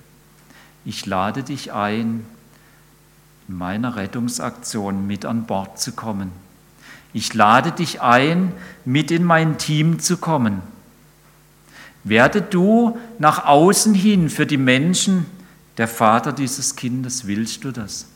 Ich 0.84 1.06
lade 1.06 1.44
dich 1.44 1.74
ein, 1.74 2.26
in 3.48 3.56
meiner 3.56 3.98
Rettungsaktion 3.98 5.06
mit 5.06 5.26
an 5.26 5.46
Bord 5.46 5.80
zu 5.80 5.92
kommen. 5.92 6.32
Ich 7.14 7.36
lade 7.36 7.72
dich 7.74 8.02
ein, 8.02 8.52
mit 8.84 9.12
in 9.12 9.24
mein 9.24 9.60
Team 9.60 10.00
zu 10.00 10.18
kommen. 10.18 10.64
Werde 12.04 12.42
du 12.42 12.98
nach 13.20 13.46
außen 13.46 13.94
hin 13.94 14.32
für 14.32 14.48
die 14.48 14.58
Menschen 14.58 15.28
der 15.78 15.88
Vater 15.88 16.34
dieses 16.34 16.76
Kindes. 16.76 17.28
Willst 17.28 17.64
du 17.64 17.72
das? 17.72 18.08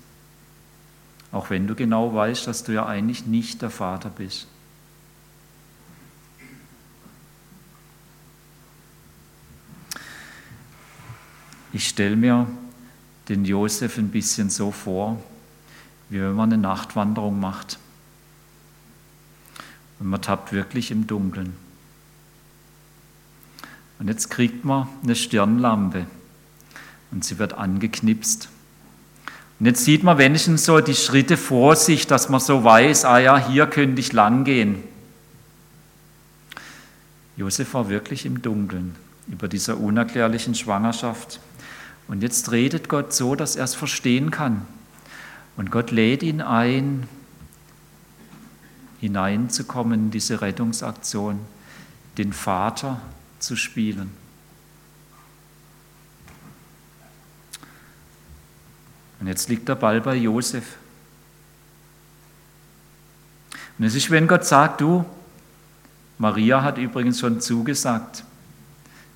Auch 1.31 1.49
wenn 1.49 1.67
du 1.67 1.75
genau 1.75 2.13
weißt, 2.13 2.47
dass 2.47 2.63
du 2.63 2.73
ja 2.73 2.85
eigentlich 2.85 3.25
nicht 3.25 3.61
der 3.61 3.69
Vater 3.69 4.09
bist. 4.09 4.47
Ich 11.73 11.87
stelle 11.87 12.17
mir 12.17 12.47
den 13.29 13.45
Josef 13.45 13.97
ein 13.97 14.09
bisschen 14.09 14.49
so 14.49 14.71
vor, 14.71 15.21
wie 16.09 16.19
wenn 16.19 16.33
man 16.33 16.51
eine 16.51 16.61
Nachtwanderung 16.61 17.39
macht. 17.39 17.79
Und 19.99 20.07
man 20.09 20.21
tappt 20.21 20.51
wirklich 20.51 20.91
im 20.91 21.07
Dunkeln. 21.07 21.55
Und 23.99 24.09
jetzt 24.09 24.29
kriegt 24.29 24.65
man 24.65 24.89
eine 25.03 25.15
Stirnlampe 25.15 26.07
und 27.11 27.23
sie 27.23 27.37
wird 27.37 27.53
angeknipst. 27.53 28.49
Und 29.61 29.67
jetzt 29.67 29.85
sieht 29.85 30.01
man 30.01 30.17
wenigstens 30.17 30.65
so 30.65 30.79
die 30.79 30.95
Schritte 30.95 31.37
vor 31.37 31.75
sich, 31.75 32.07
dass 32.07 32.29
man 32.29 32.39
so 32.39 32.63
weiß, 32.63 33.05
ah 33.05 33.19
ja, 33.19 33.37
hier 33.37 33.67
könnte 33.67 33.99
ich 33.99 34.11
lang 34.11 34.43
gehen. 34.43 34.81
Josef 37.37 37.75
war 37.75 37.87
wirklich 37.87 38.25
im 38.25 38.41
Dunkeln 38.41 38.95
über 39.27 39.47
dieser 39.47 39.77
unerklärlichen 39.77 40.55
Schwangerschaft. 40.55 41.39
Und 42.07 42.23
jetzt 42.23 42.51
redet 42.51 42.89
Gott 42.89 43.13
so, 43.13 43.35
dass 43.35 43.55
er 43.55 43.65
es 43.65 43.75
verstehen 43.75 44.31
kann. 44.31 44.65
Und 45.57 45.69
Gott 45.69 45.91
lädt 45.91 46.23
ihn 46.23 46.41
ein, 46.41 47.07
hineinzukommen 48.99 50.05
in 50.05 50.09
diese 50.09 50.41
Rettungsaktion, 50.41 51.39
den 52.17 52.33
Vater 52.33 52.99
zu 53.37 53.55
spielen. 53.55 54.20
Und 59.21 59.27
jetzt 59.27 59.49
liegt 59.49 59.69
der 59.69 59.75
Ball 59.75 60.01
bei 60.01 60.15
Josef. 60.15 60.77
Und 63.77 63.85
es 63.85 63.93
ist, 63.93 64.09
wenn 64.09 64.27
Gott 64.27 64.45
sagt, 64.45 64.81
du, 64.81 65.05
Maria 66.17 66.63
hat 66.63 66.79
übrigens 66.79 67.19
schon 67.19 67.39
zugesagt, 67.39 68.25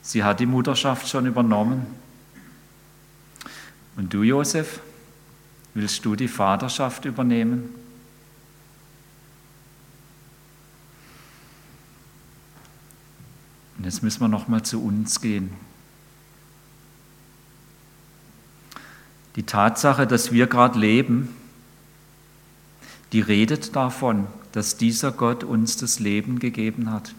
sie 0.03 0.23
hat 0.23 0.39
die 0.39 0.45
Mutterschaft 0.45 1.07
schon 1.07 1.25
übernommen. 1.25 1.87
Und 3.95 4.13
du, 4.13 4.21
Josef, 4.21 4.79
willst 5.73 6.05
du 6.05 6.15
die 6.15 6.27
Vaterschaft 6.27 7.05
übernehmen? 7.05 7.73
Und 13.77 13.85
jetzt 13.85 14.03
müssen 14.03 14.21
wir 14.21 14.27
noch 14.27 14.47
mal 14.47 14.61
zu 14.61 14.85
uns 14.85 15.19
gehen. 15.19 15.51
Die 19.35 19.43
Tatsache, 19.43 20.07
dass 20.07 20.31
wir 20.31 20.47
gerade 20.47 20.79
leben, 20.79 21.35
die 23.11 23.21
redet 23.21 23.75
davon, 23.75 24.27
dass 24.53 24.77
dieser 24.77 25.11
Gott 25.11 25.43
uns 25.43 25.77
das 25.77 25.99
Leben 25.99 26.39
gegeben 26.39 26.91
hat. 26.91 27.13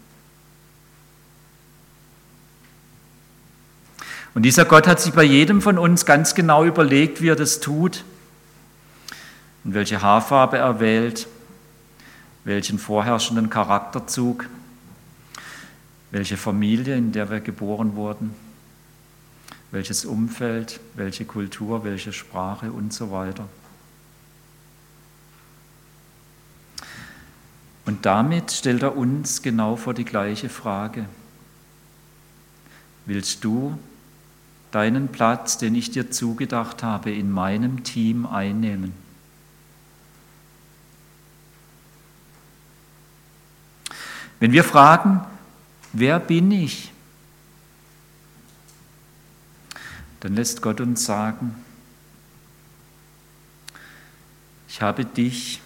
Und 4.35 4.43
dieser 4.43 4.67
Gott 4.67 4.87
hat 4.87 5.01
sich 5.01 5.15
bei 5.15 5.23
jedem 5.23 5.63
von 5.63 5.79
uns 5.79 6.05
ganz 6.05 6.35
genau 6.35 6.65
überlegt, 6.65 7.23
wie 7.23 7.29
er 7.29 7.37
das 7.37 7.61
tut 7.61 8.05
und 9.65 9.75
welche 9.75 10.03
Haarfarbe 10.03 10.59
er 10.59 10.81
wählt, 10.81 11.27
welchen 12.45 12.79
vorherrschenden 12.79 13.49
Charakterzug, 13.49 14.47
welche 16.11 16.37
Familie, 16.37 16.97
in 16.97 17.13
der 17.13 17.31
wir 17.31 17.41
geboren 17.41 17.97
wurden, 17.97 18.35
welches 19.71 20.05
Umfeld, 20.05 20.81
welche 20.95 21.25
Kultur, 21.25 21.85
welche 21.85 22.13
Sprache 22.13 22.73
und 22.73 22.93
so 22.93 23.11
weiter. 23.11 23.49
Und 27.85 28.05
damit 28.05 28.51
stellt 28.51 28.83
er 28.83 28.97
uns 28.97 29.43
genau 29.43 29.77
vor 29.77 29.95
die 29.95 30.05
gleiche 30.05 30.49
Frage. 30.49 31.07
Willst 33.07 33.45
du 33.45 33.79
deinen 34.77 35.09
Platz, 35.09 35.57
den 35.57 35.75
ich 35.75 35.91
dir 35.91 36.11
zugedacht 36.11 36.83
habe, 36.83 37.11
in 37.11 37.31
meinem 37.31 37.83
Team 37.83 38.27
einnehmen. 38.27 38.93
Wenn 44.39 44.53
wir 44.53 44.65
fragen, 44.65 45.23
wer 45.95 46.21
bin 46.21 46.51
ich? 46.51 46.93
Dann 50.27 50.35
lässt 50.35 50.61
Gott 50.61 50.81
uns 50.81 51.05
sagen, 51.05 51.55
ich 54.67 54.83
habe 54.83 55.05
dich 55.05 55.63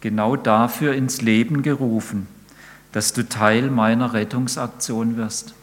genau 0.00 0.34
dafür 0.34 0.94
ins 0.94 1.22
Leben 1.22 1.62
gerufen, 1.62 2.26
dass 2.90 3.12
du 3.12 3.28
Teil 3.28 3.70
meiner 3.70 4.12
Rettungsaktion 4.12 5.16
wirst. 5.16 5.54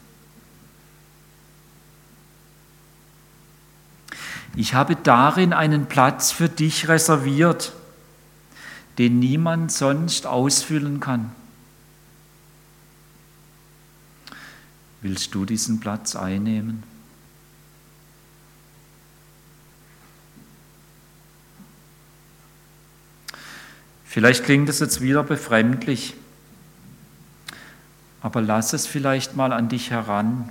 Ich 4.56 4.72
habe 4.72 4.96
darin 4.96 5.52
einen 5.52 5.84
Platz 5.84 6.32
für 6.32 6.48
dich 6.48 6.88
reserviert, 6.88 7.74
den 8.96 9.18
niemand 9.18 9.70
sonst 9.70 10.26
ausfüllen 10.26 10.98
kann. 10.98 11.30
Willst 15.02 15.34
du 15.34 15.44
diesen 15.44 15.78
Platz 15.78 16.16
einnehmen? 16.16 16.84
Vielleicht 24.08 24.44
klingt 24.44 24.70
es 24.70 24.80
jetzt 24.80 25.02
wieder 25.02 25.22
befremdlich, 25.22 26.14
aber 28.22 28.40
lass 28.40 28.72
es 28.72 28.86
vielleicht 28.86 29.36
mal 29.36 29.52
an 29.52 29.68
dich 29.68 29.90
heran. 29.90 30.48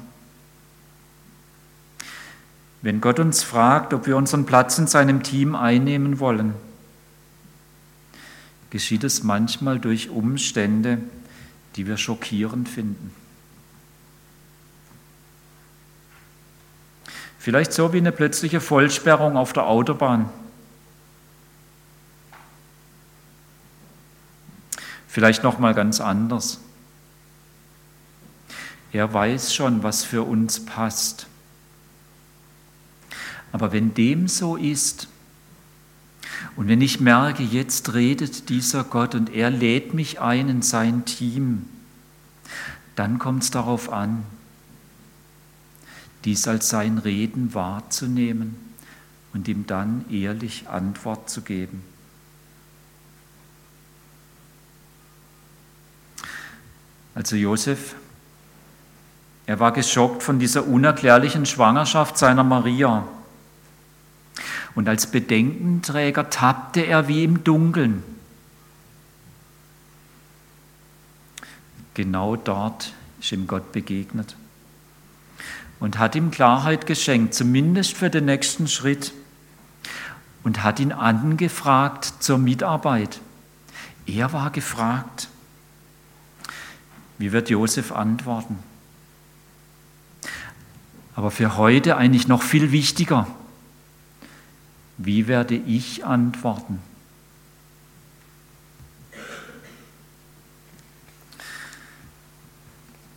Wenn 2.83 3.01
Gott 3.01 3.19
uns 3.19 3.41
fragt, 3.41 3.95
ob 3.95 4.05
wir 4.05 4.15
unseren 4.15 4.45
Platz 4.45 4.77
in 4.77 4.85
seinem 4.85 5.23
Team 5.23 5.55
einnehmen 5.55 6.19
wollen, 6.19 6.53
geschieht 8.69 9.03
es 9.03 9.23
manchmal 9.23 9.79
durch 9.79 10.11
Umstände, 10.11 10.99
die 11.75 11.87
wir 11.87 11.97
schockierend 11.97 12.69
finden. 12.69 13.11
Vielleicht 17.39 17.73
so 17.73 17.91
wie 17.91 17.97
eine 17.97 18.11
plötzliche 18.11 18.61
Vollsperrung 18.61 19.35
auf 19.35 19.51
der 19.51 19.65
Autobahn. 19.65 20.29
Vielleicht 25.17 25.41
noch 25.41 25.57
mal 25.57 25.73
ganz 25.73 25.99
anders. 25.99 26.59
Er 28.91 29.11
weiß 29.11 29.51
schon, 29.51 29.81
was 29.81 30.03
für 30.03 30.21
uns 30.21 30.63
passt. 30.63 31.25
Aber 33.51 33.71
wenn 33.71 33.95
dem 33.95 34.27
so 34.27 34.55
ist, 34.57 35.07
und 36.55 36.67
wenn 36.67 36.81
ich 36.81 36.99
merke, 36.99 37.41
jetzt 37.41 37.95
redet 37.95 38.49
dieser 38.49 38.83
Gott 38.83 39.15
und 39.15 39.33
er 39.33 39.49
lädt 39.49 39.95
mich 39.95 40.21
ein 40.21 40.49
in 40.49 40.61
sein 40.61 41.03
Team, 41.05 41.65
dann 42.95 43.17
kommt 43.17 43.41
es 43.41 43.49
darauf 43.49 43.91
an, 43.91 44.21
dies 46.25 46.47
als 46.47 46.69
sein 46.69 46.99
Reden 46.99 47.55
wahrzunehmen 47.55 48.55
und 49.33 49.47
ihm 49.47 49.65
dann 49.65 50.05
ehrlich 50.11 50.69
Antwort 50.69 51.27
zu 51.27 51.41
geben. 51.41 51.81
Also 57.17 57.35
Josef, 57.35 57.95
er 59.47 59.59
war 59.59 59.71
geschockt 59.71 60.21
von 60.21 60.37
dieser 60.37 60.67
unerklärlichen 60.67 61.47
Schwangerschaft 61.47 62.15
seiner 62.15 62.43
Maria. 62.43 63.07
Und 64.75 64.87
als 64.87 65.07
Bedenkenträger 65.07 66.29
tappte 66.29 66.81
er 66.81 67.07
wie 67.07 67.23
im 67.23 67.43
Dunkeln. 67.43 68.03
Genau 71.95 72.35
dort 72.35 72.93
ist 73.19 73.31
ihm 73.31 73.47
Gott 73.47 73.71
begegnet 73.71 74.35
und 75.79 75.97
hat 75.97 76.15
ihm 76.15 76.29
Klarheit 76.29 76.85
geschenkt, 76.85 77.33
zumindest 77.33 77.97
für 77.97 78.11
den 78.11 78.25
nächsten 78.25 78.67
Schritt, 78.67 79.11
und 80.43 80.61
hat 80.61 80.79
ihn 80.79 80.91
angefragt 80.91 82.13
zur 82.19 82.37
Mitarbeit. 82.37 83.21
Er 84.05 84.33
war 84.33 84.51
gefragt. 84.51 85.29
Wie 87.17 87.31
wird 87.31 87.49
Josef 87.49 87.91
antworten? 87.91 88.59
Aber 91.15 91.31
für 91.31 91.57
heute 91.57 91.97
eigentlich 91.97 92.27
noch 92.27 92.43
viel 92.43 92.71
wichtiger. 92.71 93.27
Wie 94.97 95.27
werde 95.27 95.55
ich 95.55 96.05
antworten? 96.05 96.79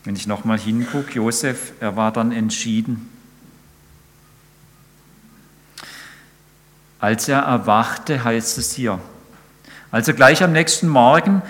Wenn 0.05 0.17
ich 0.17 0.27
nochmal 0.27 0.59
hingucke, 0.59 1.13
Josef, 1.13 1.73
er 1.81 1.95
war 1.97 2.11
dann 2.11 2.33
entschieden. 2.33 3.11
Als 6.99 7.29
er 7.29 7.41
erwachte, 7.41 8.25
heißt 8.25 8.57
es 8.59 8.73
hier. 8.73 8.99
Also 9.91 10.15
gleich 10.15 10.43
am 10.43 10.53
nächsten 10.53 10.89
Morgen 10.89 11.43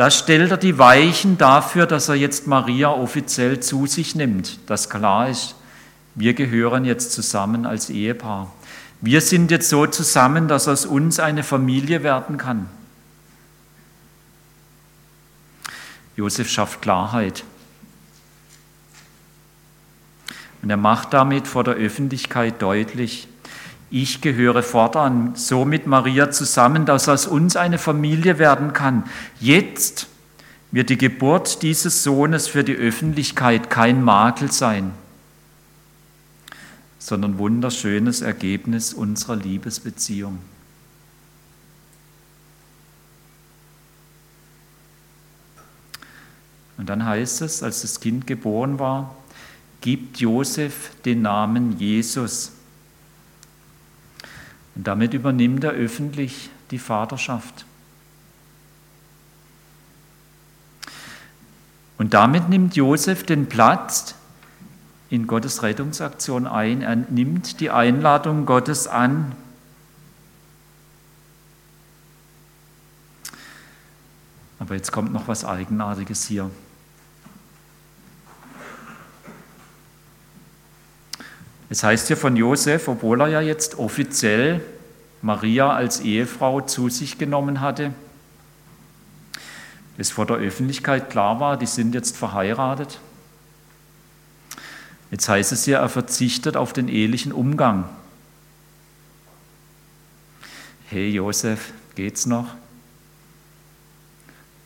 da 0.00 0.10
stellt 0.10 0.50
er 0.50 0.56
die 0.56 0.78
Weichen 0.78 1.36
dafür, 1.36 1.84
dass 1.84 2.08
er 2.08 2.14
jetzt 2.14 2.46
Maria 2.46 2.88
offiziell 2.88 3.60
zu 3.60 3.84
sich 3.84 4.14
nimmt, 4.14 4.58
dass 4.70 4.88
klar 4.88 5.28
ist, 5.28 5.56
wir 6.14 6.32
gehören 6.32 6.86
jetzt 6.86 7.12
zusammen 7.12 7.66
als 7.66 7.90
Ehepaar. 7.90 8.50
Wir 9.02 9.20
sind 9.20 9.50
jetzt 9.50 9.68
so 9.68 9.86
zusammen, 9.86 10.48
dass 10.48 10.68
aus 10.68 10.86
uns 10.86 11.20
eine 11.20 11.42
Familie 11.42 12.02
werden 12.02 12.38
kann. 12.38 12.70
Josef 16.16 16.48
schafft 16.48 16.80
Klarheit. 16.80 17.44
Und 20.62 20.70
er 20.70 20.78
macht 20.78 21.12
damit 21.12 21.46
vor 21.46 21.62
der 21.62 21.74
Öffentlichkeit 21.74 22.62
deutlich, 22.62 23.28
ich 23.90 24.20
gehöre 24.20 24.62
fortan 24.62 25.32
so 25.34 25.64
mit 25.64 25.86
Maria 25.86 26.30
zusammen, 26.30 26.86
dass 26.86 27.08
aus 27.08 27.26
uns 27.26 27.56
eine 27.56 27.78
Familie 27.78 28.38
werden 28.38 28.72
kann. 28.72 29.04
Jetzt 29.40 30.06
wird 30.70 30.90
die 30.90 30.98
Geburt 30.98 31.62
dieses 31.62 32.04
Sohnes 32.04 32.46
für 32.46 32.62
die 32.62 32.76
Öffentlichkeit 32.76 33.68
kein 33.68 34.04
Makel 34.04 34.52
sein, 34.52 34.92
sondern 37.00 37.38
wunderschönes 37.38 38.20
Ergebnis 38.20 38.94
unserer 38.94 39.34
Liebesbeziehung. 39.34 40.38
Und 46.76 46.88
dann 46.88 47.04
heißt 47.04 47.42
es, 47.42 47.62
als 47.64 47.82
das 47.82 47.98
Kind 47.98 48.26
geboren 48.28 48.78
war, 48.78 49.16
gibt 49.80 50.18
Josef 50.18 50.92
den 51.04 51.22
Namen 51.22 51.76
Jesus 51.78 52.52
und 54.74 54.86
damit 54.86 55.14
übernimmt 55.14 55.64
er 55.64 55.72
öffentlich 55.72 56.50
die 56.70 56.78
Vaterschaft. 56.78 57.64
Und 61.98 62.14
damit 62.14 62.48
nimmt 62.48 62.76
Josef 62.76 63.24
den 63.24 63.46
Platz 63.46 64.14
in 65.10 65.26
Gottes 65.26 65.62
Rettungsaktion 65.62 66.46
ein. 66.46 66.80
Er 66.80 66.96
nimmt 66.96 67.60
die 67.60 67.70
Einladung 67.70 68.46
Gottes 68.46 68.86
an. 68.86 69.32
Aber 74.58 74.76
jetzt 74.76 74.92
kommt 74.92 75.12
noch 75.12 75.28
was 75.28 75.44
Eigenartiges 75.44 76.24
hier. 76.24 76.50
Es 81.70 81.84
heißt 81.84 82.08
hier 82.08 82.16
von 82.16 82.34
Josef, 82.36 82.88
obwohl 82.88 83.20
er 83.20 83.28
ja 83.28 83.40
jetzt 83.40 83.78
offiziell 83.78 84.60
Maria 85.22 85.72
als 85.72 86.00
Ehefrau 86.00 86.60
zu 86.62 86.88
sich 86.88 87.16
genommen 87.16 87.60
hatte, 87.60 87.92
bis 89.96 90.10
vor 90.10 90.26
der 90.26 90.36
Öffentlichkeit 90.36 91.10
klar 91.10 91.38
war, 91.38 91.56
die 91.56 91.66
sind 91.66 91.94
jetzt 91.94 92.16
verheiratet. 92.16 92.98
Jetzt 95.12 95.28
heißt 95.28 95.52
es 95.52 95.64
hier, 95.64 95.78
er 95.78 95.88
verzichtet 95.88 96.56
auf 96.56 96.72
den 96.72 96.88
ehelichen 96.88 97.32
Umgang. 97.32 97.84
Hey 100.88 101.10
Josef, 101.10 101.72
geht's 101.94 102.26
noch? 102.26 102.46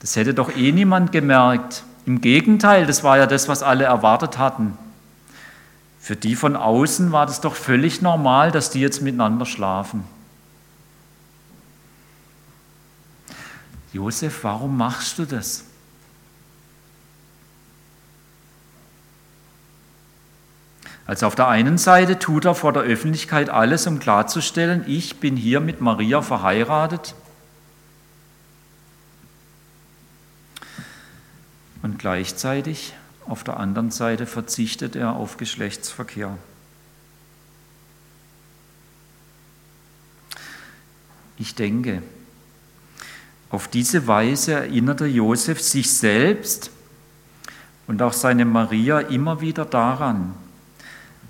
Das 0.01 0.17
hätte 0.17 0.33
doch 0.33 0.57
eh 0.57 0.73
niemand 0.73 1.13
gemerkt. 1.13 1.85
Im 2.07 2.23
Gegenteil, 2.23 2.87
das 2.87 3.05
war 3.05 3.19
ja 3.19 3.27
das, 3.27 3.49
was 3.49 3.63
alle 3.63 3.85
erwartet 3.85 4.39
hatten. 4.39 4.79
Für 6.05 6.17
die 6.17 6.37
von 6.37 6.55
außen 6.55 7.13
war 7.13 7.25
das 7.25 7.41
doch 7.41 7.55
völlig 7.55 8.03
normal, 8.03 8.53
dass 8.53 8.69
die 8.69 8.79
jetzt 8.79 9.01
miteinander 9.01 9.47
schlafen. 9.47 10.05
Josef, 13.91 14.45
warum 14.45 14.77
machst 14.77 15.19
du 15.19 15.25
das? 15.25 15.65
Also 21.07 21.27
auf 21.27 21.37
der 21.37 21.49
einen 21.49 21.79
Seite 21.79 22.19
tut 22.19 22.45
er 22.45 22.55
vor 22.55 22.75
der 22.75 22.83
Öffentlichkeit 22.83 23.49
alles, 23.49 23.87
um 23.87 23.99
klarzustellen, 23.99 24.85
ich 24.87 25.21
bin 25.21 25.39
hier 25.39 25.61
mit 25.61 25.81
Maria 25.81 26.21
verheiratet. 26.21 27.15
Und 31.81 31.99
gleichzeitig 31.99 32.93
auf 33.27 33.45
der 33.45 33.59
anderen 33.59 33.91
Seite 33.91 34.27
verzichtet 34.27 34.97
er 34.97 35.15
auf 35.15 35.37
Geschlechtsverkehr. 35.37 36.37
Ich 41.39 41.55
denke, 41.55 42.03
auf 43.51 43.69
diese 43.69 44.07
Weise 44.07 44.55
erinnerte 44.55 45.07
Josef 45.07 45.61
sich 45.61 45.93
selbst 45.93 46.71
und 47.87 48.03
auch 48.03 48.13
seine 48.13 48.45
Maria 48.45 49.01
immer 49.01 49.41
wieder 49.41 49.65
daran, 49.65 50.35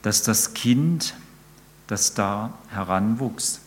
dass 0.03 0.23
das 0.23 0.55
Kind, 0.55 1.15
das 1.87 2.15
da 2.15 2.53
heranwuchs 2.69 3.61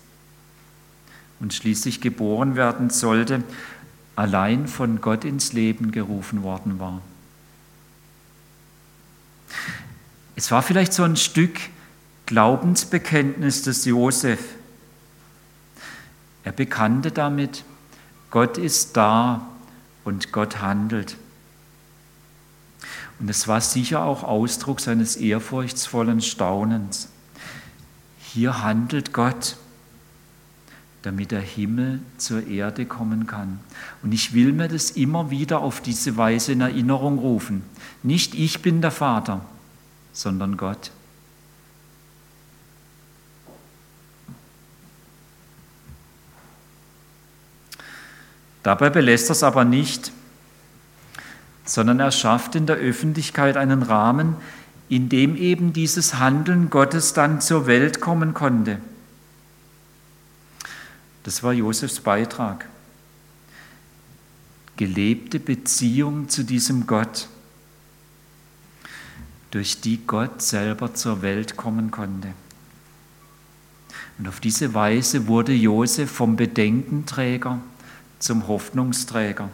und 1.40 1.54
schließlich 1.54 2.02
geboren 2.02 2.56
werden 2.56 2.90
sollte, 2.90 3.44
allein 4.16 4.68
von 4.68 5.02
Gott 5.02 5.26
ins 5.26 5.54
Leben 5.54 5.92
gerufen 5.92 6.44
worden 6.44 6.80
war. 6.80 7.02
Es 10.36 10.52
war 10.52 10.62
vielleicht 10.62 10.94
so 10.94 11.04
ein 11.04 11.16
Stück 11.16 11.60
Glaubensbekenntnis 12.28 13.64
des 13.64 13.86
Josef. 13.86 14.40
Er 16.44 16.52
bekannte 16.52 17.12
damit, 17.12 17.64
Gott 18.30 18.58
ist 18.58 18.96
da 18.98 19.48
und 20.04 20.32
Gott 20.32 20.62
handelt. 20.62 21.18
Und 23.20 23.30
es 23.30 23.48
war 23.48 23.62
sicher 23.62 24.04
auch 24.04 24.24
Ausdruck 24.24 24.80
seines 24.80 25.16
ehrfurchtsvollen 25.16 26.22
Staunens. 26.22 27.10
Hier 28.20 28.62
handelt 28.62 29.14
Gott, 29.14 29.58
damit 31.02 31.32
der 31.32 31.42
Himmel 31.42 32.02
zur 32.18 32.46
Erde 32.46 32.86
kommen 32.86 33.26
kann. 33.26 33.60
Und 34.04 34.14
ich 34.14 34.34
will 34.34 34.52
mir 34.52 34.68
das 34.68 34.92
immer 34.92 35.32
wieder 35.32 35.62
auf 35.62 35.82
diese 35.82 36.18
Weise 36.18 36.52
in 36.52 36.62
Erinnerung 36.62 37.18
rufen. 37.20 37.64
Nicht 38.08 38.36
ich 38.36 38.62
bin 38.62 38.80
der 38.80 38.92
Vater, 38.92 39.42
sondern 40.14 40.56
Gott. 40.56 40.92
Dabei 48.64 48.90
belässt 48.90 49.30
er 49.30 49.34
es 49.34 49.44
aber 49.44 49.66
nicht, 49.66 50.14
sondern 51.66 52.00
er 52.00 52.12
schafft 52.12 52.56
in 52.56 52.66
der 52.66 52.78
Öffentlichkeit 52.78 53.58
einen 53.58 53.84
Rahmen, 53.84 54.38
in 54.88 55.10
dem 55.10 55.36
eben 55.36 55.74
dieses 55.74 56.14
Handeln 56.14 56.70
Gottes 56.70 57.12
dann 57.12 57.42
zur 57.42 57.68
Welt 57.68 58.00
kommen 58.00 58.34
konnte. 58.34 58.80
Das 61.24 61.44
war 61.44 61.52
Josefs 61.52 62.00
Beitrag. 62.00 62.70
Gelebte 64.78 65.42
Beziehung 65.42 66.30
zu 66.30 66.44
diesem 66.44 66.88
Gott 66.88 67.28
durch 69.58 69.82
die 69.82 70.06
Gott 70.06 70.44
selber 70.44 70.94
zur 70.94 71.24
Welt 71.24 71.58
kommen 71.58 71.90
konnte. 71.90 72.28
Und 74.20 74.28
auf 74.28 74.40
diese 74.40 74.76
Weise 74.76 75.26
wurde 75.26 75.52
Josef 75.52 76.12
vom 76.12 76.36
Bedenkenträger 76.36 77.60
zum 78.20 78.48
Hoffnungsträger. 78.48 79.50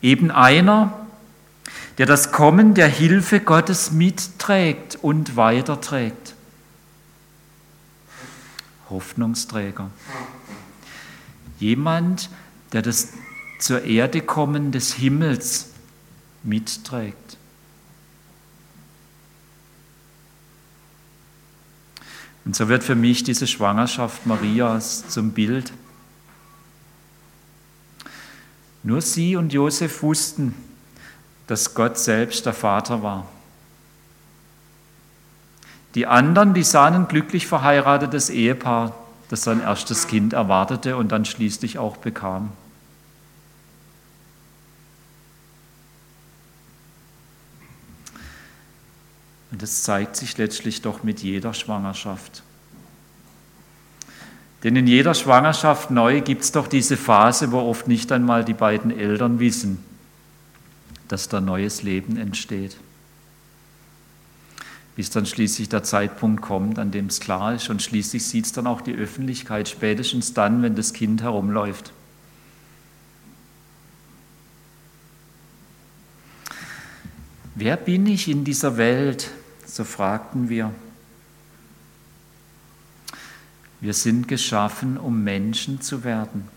Eben 0.00 0.30
einer, 0.30 1.06
der 1.98 2.06
das 2.06 2.32
Kommen 2.32 2.72
der 2.72 2.88
Hilfe 2.88 3.40
Gottes 3.40 3.90
mitträgt 3.90 4.96
und 5.02 5.36
weiterträgt. 5.36 6.34
Hoffnungsträger. 8.88 9.90
Jemand, 11.58 12.30
der 12.72 12.80
das 12.80 13.08
zur 13.58 13.84
Erde 13.84 14.22
kommen 14.22 14.72
des 14.72 14.94
Himmels 14.94 15.72
mitträgt. 16.42 17.25
Und 22.46 22.54
so 22.54 22.68
wird 22.68 22.84
für 22.84 22.94
mich 22.94 23.24
diese 23.24 23.48
Schwangerschaft 23.48 24.24
Marias 24.24 25.08
zum 25.08 25.32
Bild. 25.32 25.72
Nur 28.84 29.02
sie 29.02 29.34
und 29.34 29.52
Josef 29.52 30.02
wussten, 30.04 30.54
dass 31.48 31.74
Gott 31.74 31.98
selbst 31.98 32.46
der 32.46 32.52
Vater 32.52 33.02
war. 33.02 33.26
Die 35.96 36.06
anderen, 36.06 36.54
die 36.54 36.62
sahen 36.62 36.94
ein 36.94 37.08
glücklich 37.08 37.48
verheiratetes 37.48 38.30
Ehepaar, 38.30 38.94
das 39.28 39.42
sein 39.42 39.60
erstes 39.60 40.06
Kind 40.06 40.32
erwartete 40.32 40.96
und 40.96 41.10
dann 41.10 41.24
schließlich 41.24 41.78
auch 41.78 41.96
bekam. 41.96 42.52
Und 49.50 49.62
das 49.62 49.82
zeigt 49.82 50.16
sich 50.16 50.36
letztlich 50.38 50.82
doch 50.82 51.02
mit 51.02 51.20
jeder 51.20 51.54
Schwangerschaft. 51.54 52.42
Denn 54.64 54.74
in 54.74 54.86
jeder 54.86 55.14
Schwangerschaft 55.14 55.90
neu 55.90 56.20
gibt 56.20 56.42
es 56.42 56.52
doch 56.52 56.66
diese 56.66 56.96
Phase, 56.96 57.52
wo 57.52 57.60
oft 57.60 57.86
nicht 57.86 58.10
einmal 58.10 58.44
die 58.44 58.54
beiden 58.54 58.96
Eltern 58.96 59.38
wissen, 59.38 59.78
dass 61.08 61.28
da 61.28 61.40
neues 61.40 61.82
Leben 61.82 62.16
entsteht. 62.16 62.76
Bis 64.96 65.10
dann 65.10 65.26
schließlich 65.26 65.68
der 65.68 65.84
Zeitpunkt 65.84 66.42
kommt, 66.42 66.78
an 66.78 66.90
dem 66.90 67.06
es 67.06 67.20
klar 67.20 67.54
ist 67.54 67.68
und 67.68 67.82
schließlich 67.82 68.26
sieht 68.26 68.46
es 68.46 68.52
dann 68.52 68.66
auch 68.66 68.80
die 68.80 68.94
Öffentlichkeit, 68.94 69.68
spätestens 69.68 70.32
dann, 70.32 70.62
wenn 70.62 70.74
das 70.74 70.94
Kind 70.94 71.22
herumläuft. 71.22 71.92
Wer 77.58 77.78
bin 77.78 78.06
ich 78.06 78.28
in 78.28 78.44
dieser 78.44 78.76
Welt? 78.76 79.30
So 79.64 79.82
fragten 79.84 80.50
wir. 80.50 80.74
Wir 83.80 83.94
sind 83.94 84.28
geschaffen, 84.28 84.98
um 84.98 85.24
Menschen 85.24 85.80
zu 85.80 86.04
werden. 86.04 86.48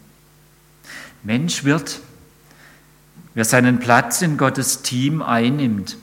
Mensch 1.24 1.64
wird, 1.64 2.02
wer 3.34 3.46
seinen 3.46 3.80
Platz 3.80 4.22
in 4.22 4.36
Gottes 4.36 4.82
Team 4.82 5.22
einnimmt. 5.22 5.96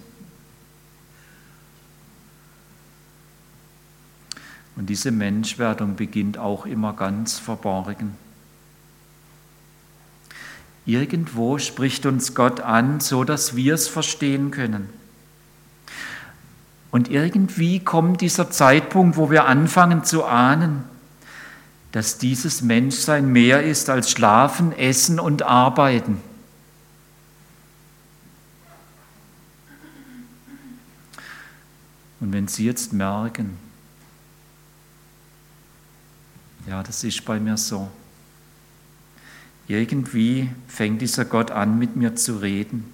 Und 4.76 4.86
diese 4.86 5.10
Menschwerdung 5.10 5.96
beginnt 5.96 6.38
auch 6.38 6.64
immer 6.64 6.94
ganz 6.94 7.38
verborgen. 7.38 8.16
Irgendwo 10.86 11.58
spricht 11.58 12.06
uns 12.06 12.34
Gott 12.34 12.60
an, 12.60 13.00
so 13.00 13.24
dass 13.24 13.56
wir 13.56 13.74
es 13.74 13.88
verstehen 13.88 14.52
können. 14.52 14.88
Und 16.92 17.10
irgendwie 17.10 17.80
kommt 17.80 18.20
dieser 18.20 18.50
Zeitpunkt, 18.50 19.16
wo 19.16 19.30
wir 19.30 19.46
anfangen 19.46 20.04
zu 20.04 20.24
ahnen, 20.24 20.84
dass 21.90 22.18
dieses 22.18 22.62
Menschsein 22.62 23.26
mehr 23.30 23.64
ist 23.64 23.90
als 23.90 24.10
Schlafen, 24.10 24.72
Essen 24.72 25.18
und 25.18 25.42
Arbeiten. 25.42 26.22
Und 32.20 32.32
wenn 32.32 32.48
Sie 32.48 32.64
jetzt 32.64 32.92
merken, 32.92 33.58
ja, 36.66 36.82
das 36.82 37.04
ist 37.04 37.24
bei 37.24 37.38
mir 37.38 37.56
so, 37.56 37.88
irgendwie 39.68 40.50
fängt 40.68 41.02
dieser 41.02 41.24
Gott 41.24 41.50
an, 41.50 41.78
mit 41.78 41.96
mir 41.96 42.14
zu 42.14 42.36
reden. 42.36 42.84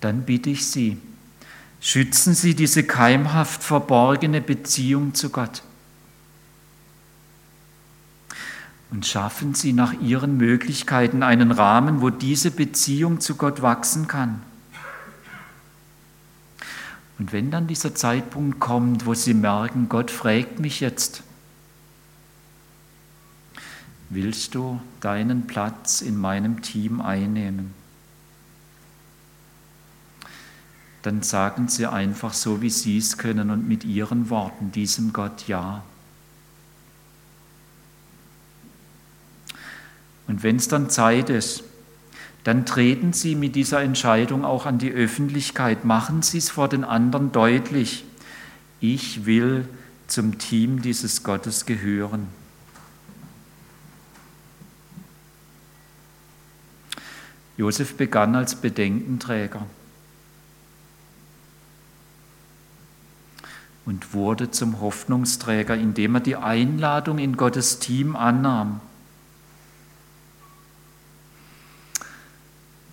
Dann 0.00 0.22
bitte 0.22 0.50
ich 0.50 0.66
Sie, 0.66 0.96
schützen 1.80 2.34
Sie 2.34 2.54
diese 2.54 2.84
keimhaft 2.84 3.62
verborgene 3.62 4.40
Beziehung 4.40 5.14
zu 5.14 5.30
Gott. 5.30 5.62
Und 8.90 9.06
schaffen 9.06 9.54
Sie 9.54 9.72
nach 9.72 9.92
Ihren 10.00 10.36
Möglichkeiten 10.36 11.22
einen 11.22 11.52
Rahmen, 11.52 12.00
wo 12.00 12.10
diese 12.10 12.50
Beziehung 12.50 13.20
zu 13.20 13.36
Gott 13.36 13.62
wachsen 13.62 14.08
kann. 14.08 14.42
Und 17.18 17.32
wenn 17.32 17.50
dann 17.50 17.66
dieser 17.66 17.94
Zeitpunkt 17.94 18.60
kommt, 18.60 19.04
wo 19.04 19.14
Sie 19.14 19.34
merken, 19.34 19.88
Gott 19.88 20.10
fragt 20.10 20.58
mich 20.58 20.80
jetzt, 20.80 21.22
willst 24.10 24.54
du 24.54 24.80
deinen 25.00 25.46
Platz 25.46 26.02
in 26.02 26.16
meinem 26.16 26.62
Team 26.62 27.00
einnehmen? 27.00 27.72
Dann 31.02 31.22
sagen 31.22 31.68
sie 31.68 31.86
einfach 31.86 32.34
so, 32.34 32.60
wie 32.60 32.68
sie 32.68 32.98
es 32.98 33.16
können 33.16 33.50
und 33.50 33.66
mit 33.66 33.84
ihren 33.84 34.28
Worten 34.28 34.70
diesem 34.72 35.12
Gott 35.14 35.48
Ja. 35.48 35.82
Und 40.26 40.42
wenn 40.42 40.56
es 40.56 40.68
dann 40.68 40.90
Zeit 40.90 41.30
ist, 41.30 41.64
dann 42.44 42.64
treten 42.64 43.12
Sie 43.12 43.34
mit 43.34 43.54
dieser 43.54 43.82
Entscheidung 43.82 44.44
auch 44.44 44.64
an 44.64 44.78
die 44.78 44.92
Öffentlichkeit. 44.92 45.84
Machen 45.84 46.22
Sie 46.22 46.38
es 46.38 46.48
vor 46.48 46.68
den 46.68 46.84
anderen 46.84 47.32
deutlich. 47.32 48.04
Ich 48.80 49.26
will 49.26 49.68
zum 50.06 50.38
Team 50.38 50.80
dieses 50.82 51.22
Gottes 51.22 51.66
gehören. 51.66 52.28
Josef 57.60 57.94
begann 57.94 58.34
als 58.36 58.54
Bedenkenträger 58.54 59.66
und 63.84 64.14
wurde 64.14 64.50
zum 64.50 64.80
Hoffnungsträger, 64.80 65.74
indem 65.74 66.14
er 66.14 66.20
die 66.22 66.36
Einladung 66.36 67.18
in 67.18 67.36
Gottes 67.36 67.78
Team 67.78 68.16
annahm. 68.16 68.80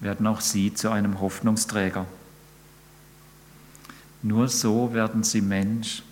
Werden 0.01 0.27
auch 0.27 0.41
Sie 0.41 0.73
zu 0.73 0.89
einem 0.89 1.21
Hoffnungsträger. 1.21 2.05
Nur 4.21 4.49
so 4.49 4.93
werden 4.93 5.23
Sie 5.23 5.39
Mensch. 5.39 6.03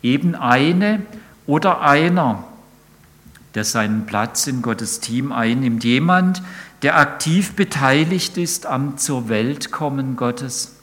Eben 0.00 0.36
eine 0.36 1.04
oder 1.44 1.80
einer, 1.80 2.44
der 3.54 3.64
seinen 3.64 4.06
Platz 4.06 4.46
in 4.46 4.62
Gottes 4.62 5.00
Team 5.00 5.30
einnimmt. 5.30 5.84
Jemand, 5.84 6.42
der 6.82 6.98
aktiv 6.98 7.52
beteiligt 7.54 8.36
ist 8.36 8.66
am 8.66 8.98
zur 8.98 9.28
Welt 9.28 9.70
kommen 9.70 10.16
Gottes. 10.16 10.76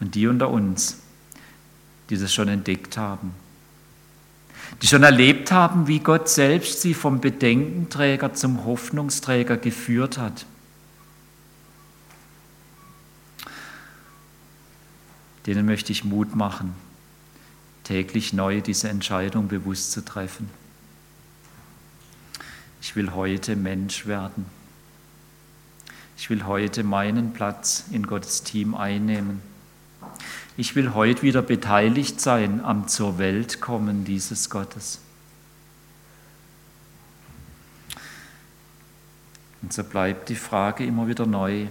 Und 0.00 0.14
die 0.14 0.26
unter 0.26 0.50
uns, 0.50 0.98
die 2.10 2.16
das 2.16 2.32
schon 2.32 2.48
entdeckt 2.48 2.96
haben, 2.96 3.32
die 4.82 4.86
schon 4.86 5.02
erlebt 5.02 5.50
haben, 5.50 5.88
wie 5.88 5.98
Gott 5.98 6.28
selbst 6.28 6.80
sie 6.80 6.94
vom 6.94 7.20
Bedenkenträger 7.20 8.34
zum 8.34 8.64
Hoffnungsträger 8.64 9.56
geführt 9.56 10.18
hat. 10.18 10.46
Denen 15.46 15.66
möchte 15.66 15.92
ich 15.92 16.04
Mut 16.04 16.34
machen 16.34 16.83
täglich 17.84 18.32
neu 18.32 18.60
diese 18.60 18.88
Entscheidung 18.88 19.48
bewusst 19.48 19.92
zu 19.92 20.04
treffen. 20.04 20.50
Ich 22.80 22.96
will 22.96 23.12
heute 23.12 23.56
Mensch 23.56 24.06
werden. 24.06 24.46
Ich 26.16 26.30
will 26.30 26.44
heute 26.44 26.84
meinen 26.84 27.32
Platz 27.32 27.84
in 27.90 28.06
Gottes 28.06 28.42
Team 28.42 28.74
einnehmen. 28.74 29.42
Ich 30.56 30.76
will 30.76 30.94
heute 30.94 31.22
wieder 31.22 31.42
beteiligt 31.42 32.20
sein 32.20 32.60
am 32.64 32.88
zur 32.88 33.18
Welt 33.18 33.60
kommen 33.60 34.04
dieses 34.04 34.50
Gottes. 34.50 35.00
Und 39.62 39.72
so 39.72 39.82
bleibt 39.82 40.28
die 40.28 40.36
Frage 40.36 40.84
immer 40.84 41.08
wieder 41.08 41.26
neu. 41.26 41.66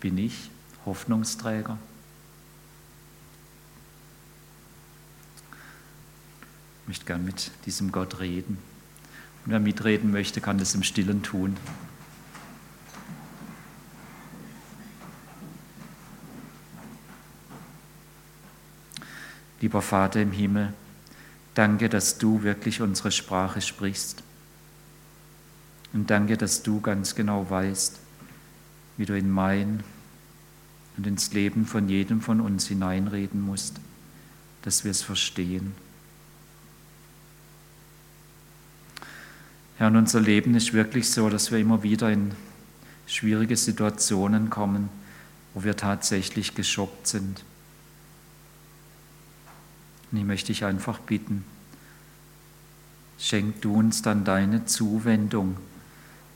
Bin 0.00 0.16
ich 0.16 0.50
Hoffnungsträger? 0.86 1.76
Ich 6.88 6.92
möchte 6.92 7.04
gern 7.04 7.22
mit 7.26 7.50
diesem 7.66 7.92
Gott 7.92 8.18
reden. 8.18 8.56
Und 9.44 9.52
wer 9.52 9.60
mitreden 9.60 10.10
möchte, 10.10 10.40
kann 10.40 10.56
das 10.56 10.74
im 10.74 10.82
Stillen 10.82 11.22
tun. 11.22 11.58
Lieber 19.60 19.82
Vater 19.82 20.22
im 20.22 20.32
Himmel, 20.32 20.72
danke, 21.52 21.90
dass 21.90 22.16
du 22.16 22.42
wirklich 22.42 22.80
unsere 22.80 23.12
Sprache 23.12 23.60
sprichst. 23.60 24.22
Und 25.92 26.08
danke, 26.08 26.38
dass 26.38 26.62
du 26.62 26.80
ganz 26.80 27.14
genau 27.14 27.50
weißt, 27.50 27.98
wie 28.96 29.04
du 29.04 29.14
in 29.14 29.30
mein 29.30 29.84
und 30.96 31.06
ins 31.06 31.34
Leben 31.34 31.66
von 31.66 31.90
jedem 31.90 32.22
von 32.22 32.40
uns 32.40 32.66
hineinreden 32.66 33.42
musst, 33.42 33.78
dass 34.62 34.84
wir 34.84 34.90
es 34.90 35.02
verstehen. 35.02 35.74
Herr, 39.78 39.92
unser 39.92 40.20
Leben 40.20 40.56
ist 40.56 40.72
wirklich 40.72 41.08
so, 41.08 41.30
dass 41.30 41.52
wir 41.52 41.58
immer 41.60 41.84
wieder 41.84 42.10
in 42.10 42.32
schwierige 43.06 43.56
Situationen 43.56 44.50
kommen, 44.50 44.88
wo 45.54 45.62
wir 45.62 45.76
tatsächlich 45.76 46.56
geschockt 46.56 47.06
sind. 47.06 47.44
Und 50.10 50.18
ich 50.18 50.24
möchte 50.24 50.48
dich 50.48 50.64
einfach 50.64 50.98
bitten, 50.98 51.44
schenk 53.20 53.60
du 53.60 53.72
uns 53.72 54.02
dann 54.02 54.24
deine 54.24 54.64
Zuwendung, 54.66 55.56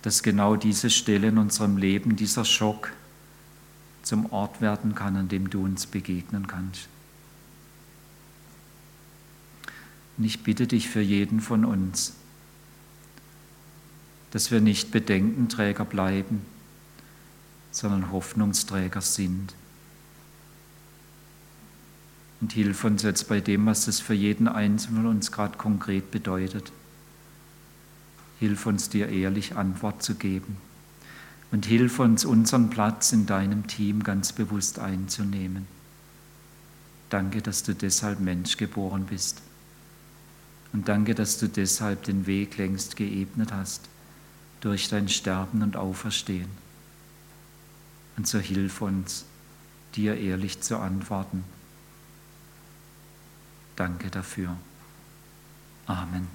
dass 0.02 0.22
genau 0.22 0.54
diese 0.54 0.88
Stelle 0.88 1.28
in 1.28 1.38
unserem 1.38 1.78
Leben, 1.78 2.14
dieser 2.14 2.44
Schock, 2.44 2.92
zum 4.04 4.32
Ort 4.32 4.60
werden 4.60 4.94
kann, 4.94 5.16
an 5.16 5.28
dem 5.28 5.50
du 5.50 5.64
uns 5.64 5.86
begegnen 5.86 6.46
kannst. 6.46 6.86
Und 10.16 10.26
ich 10.26 10.44
bitte 10.44 10.68
dich 10.68 10.88
für 10.88 11.00
jeden 11.00 11.40
von 11.40 11.64
uns, 11.64 12.14
dass 14.32 14.50
wir 14.50 14.60
nicht 14.60 14.90
Bedenkenträger 14.90 15.84
bleiben, 15.84 16.40
sondern 17.70 18.10
Hoffnungsträger 18.10 19.02
sind. 19.02 19.54
Und 22.40 22.52
hilf 22.54 22.82
uns 22.82 23.02
jetzt 23.02 23.28
bei 23.28 23.40
dem, 23.40 23.66
was 23.66 23.84
das 23.84 24.00
für 24.00 24.14
jeden 24.14 24.48
Einzelnen 24.48 25.02
von 25.02 25.10
uns 25.10 25.30
gerade 25.30 25.58
konkret 25.58 26.10
bedeutet. 26.10 26.72
Hilf 28.40 28.66
uns 28.66 28.88
dir 28.88 29.08
ehrlich 29.08 29.54
Antwort 29.54 30.02
zu 30.02 30.14
geben. 30.14 30.56
Und 31.52 31.66
hilf 31.66 31.98
uns, 31.98 32.24
unseren 32.24 32.70
Platz 32.70 33.12
in 33.12 33.26
deinem 33.26 33.66
Team 33.66 34.02
ganz 34.02 34.32
bewusst 34.32 34.78
einzunehmen. 34.78 35.66
Danke, 37.10 37.42
dass 37.42 37.62
du 37.62 37.74
deshalb 37.74 38.18
Mensch 38.18 38.56
geboren 38.56 39.04
bist. 39.04 39.42
Und 40.72 40.88
danke, 40.88 41.14
dass 41.14 41.38
du 41.38 41.48
deshalb 41.48 42.04
den 42.04 42.26
Weg 42.26 42.56
längst 42.56 42.96
geebnet 42.96 43.52
hast 43.52 43.91
durch 44.62 44.88
dein 44.88 45.08
Sterben 45.08 45.62
und 45.62 45.76
Auferstehen. 45.76 46.48
Und 48.16 48.26
so 48.26 48.38
hilf 48.38 48.80
uns, 48.80 49.26
dir 49.94 50.16
ehrlich 50.16 50.60
zu 50.60 50.78
antworten. 50.78 51.44
Danke 53.76 54.10
dafür. 54.10 54.56
Amen. 55.86 56.28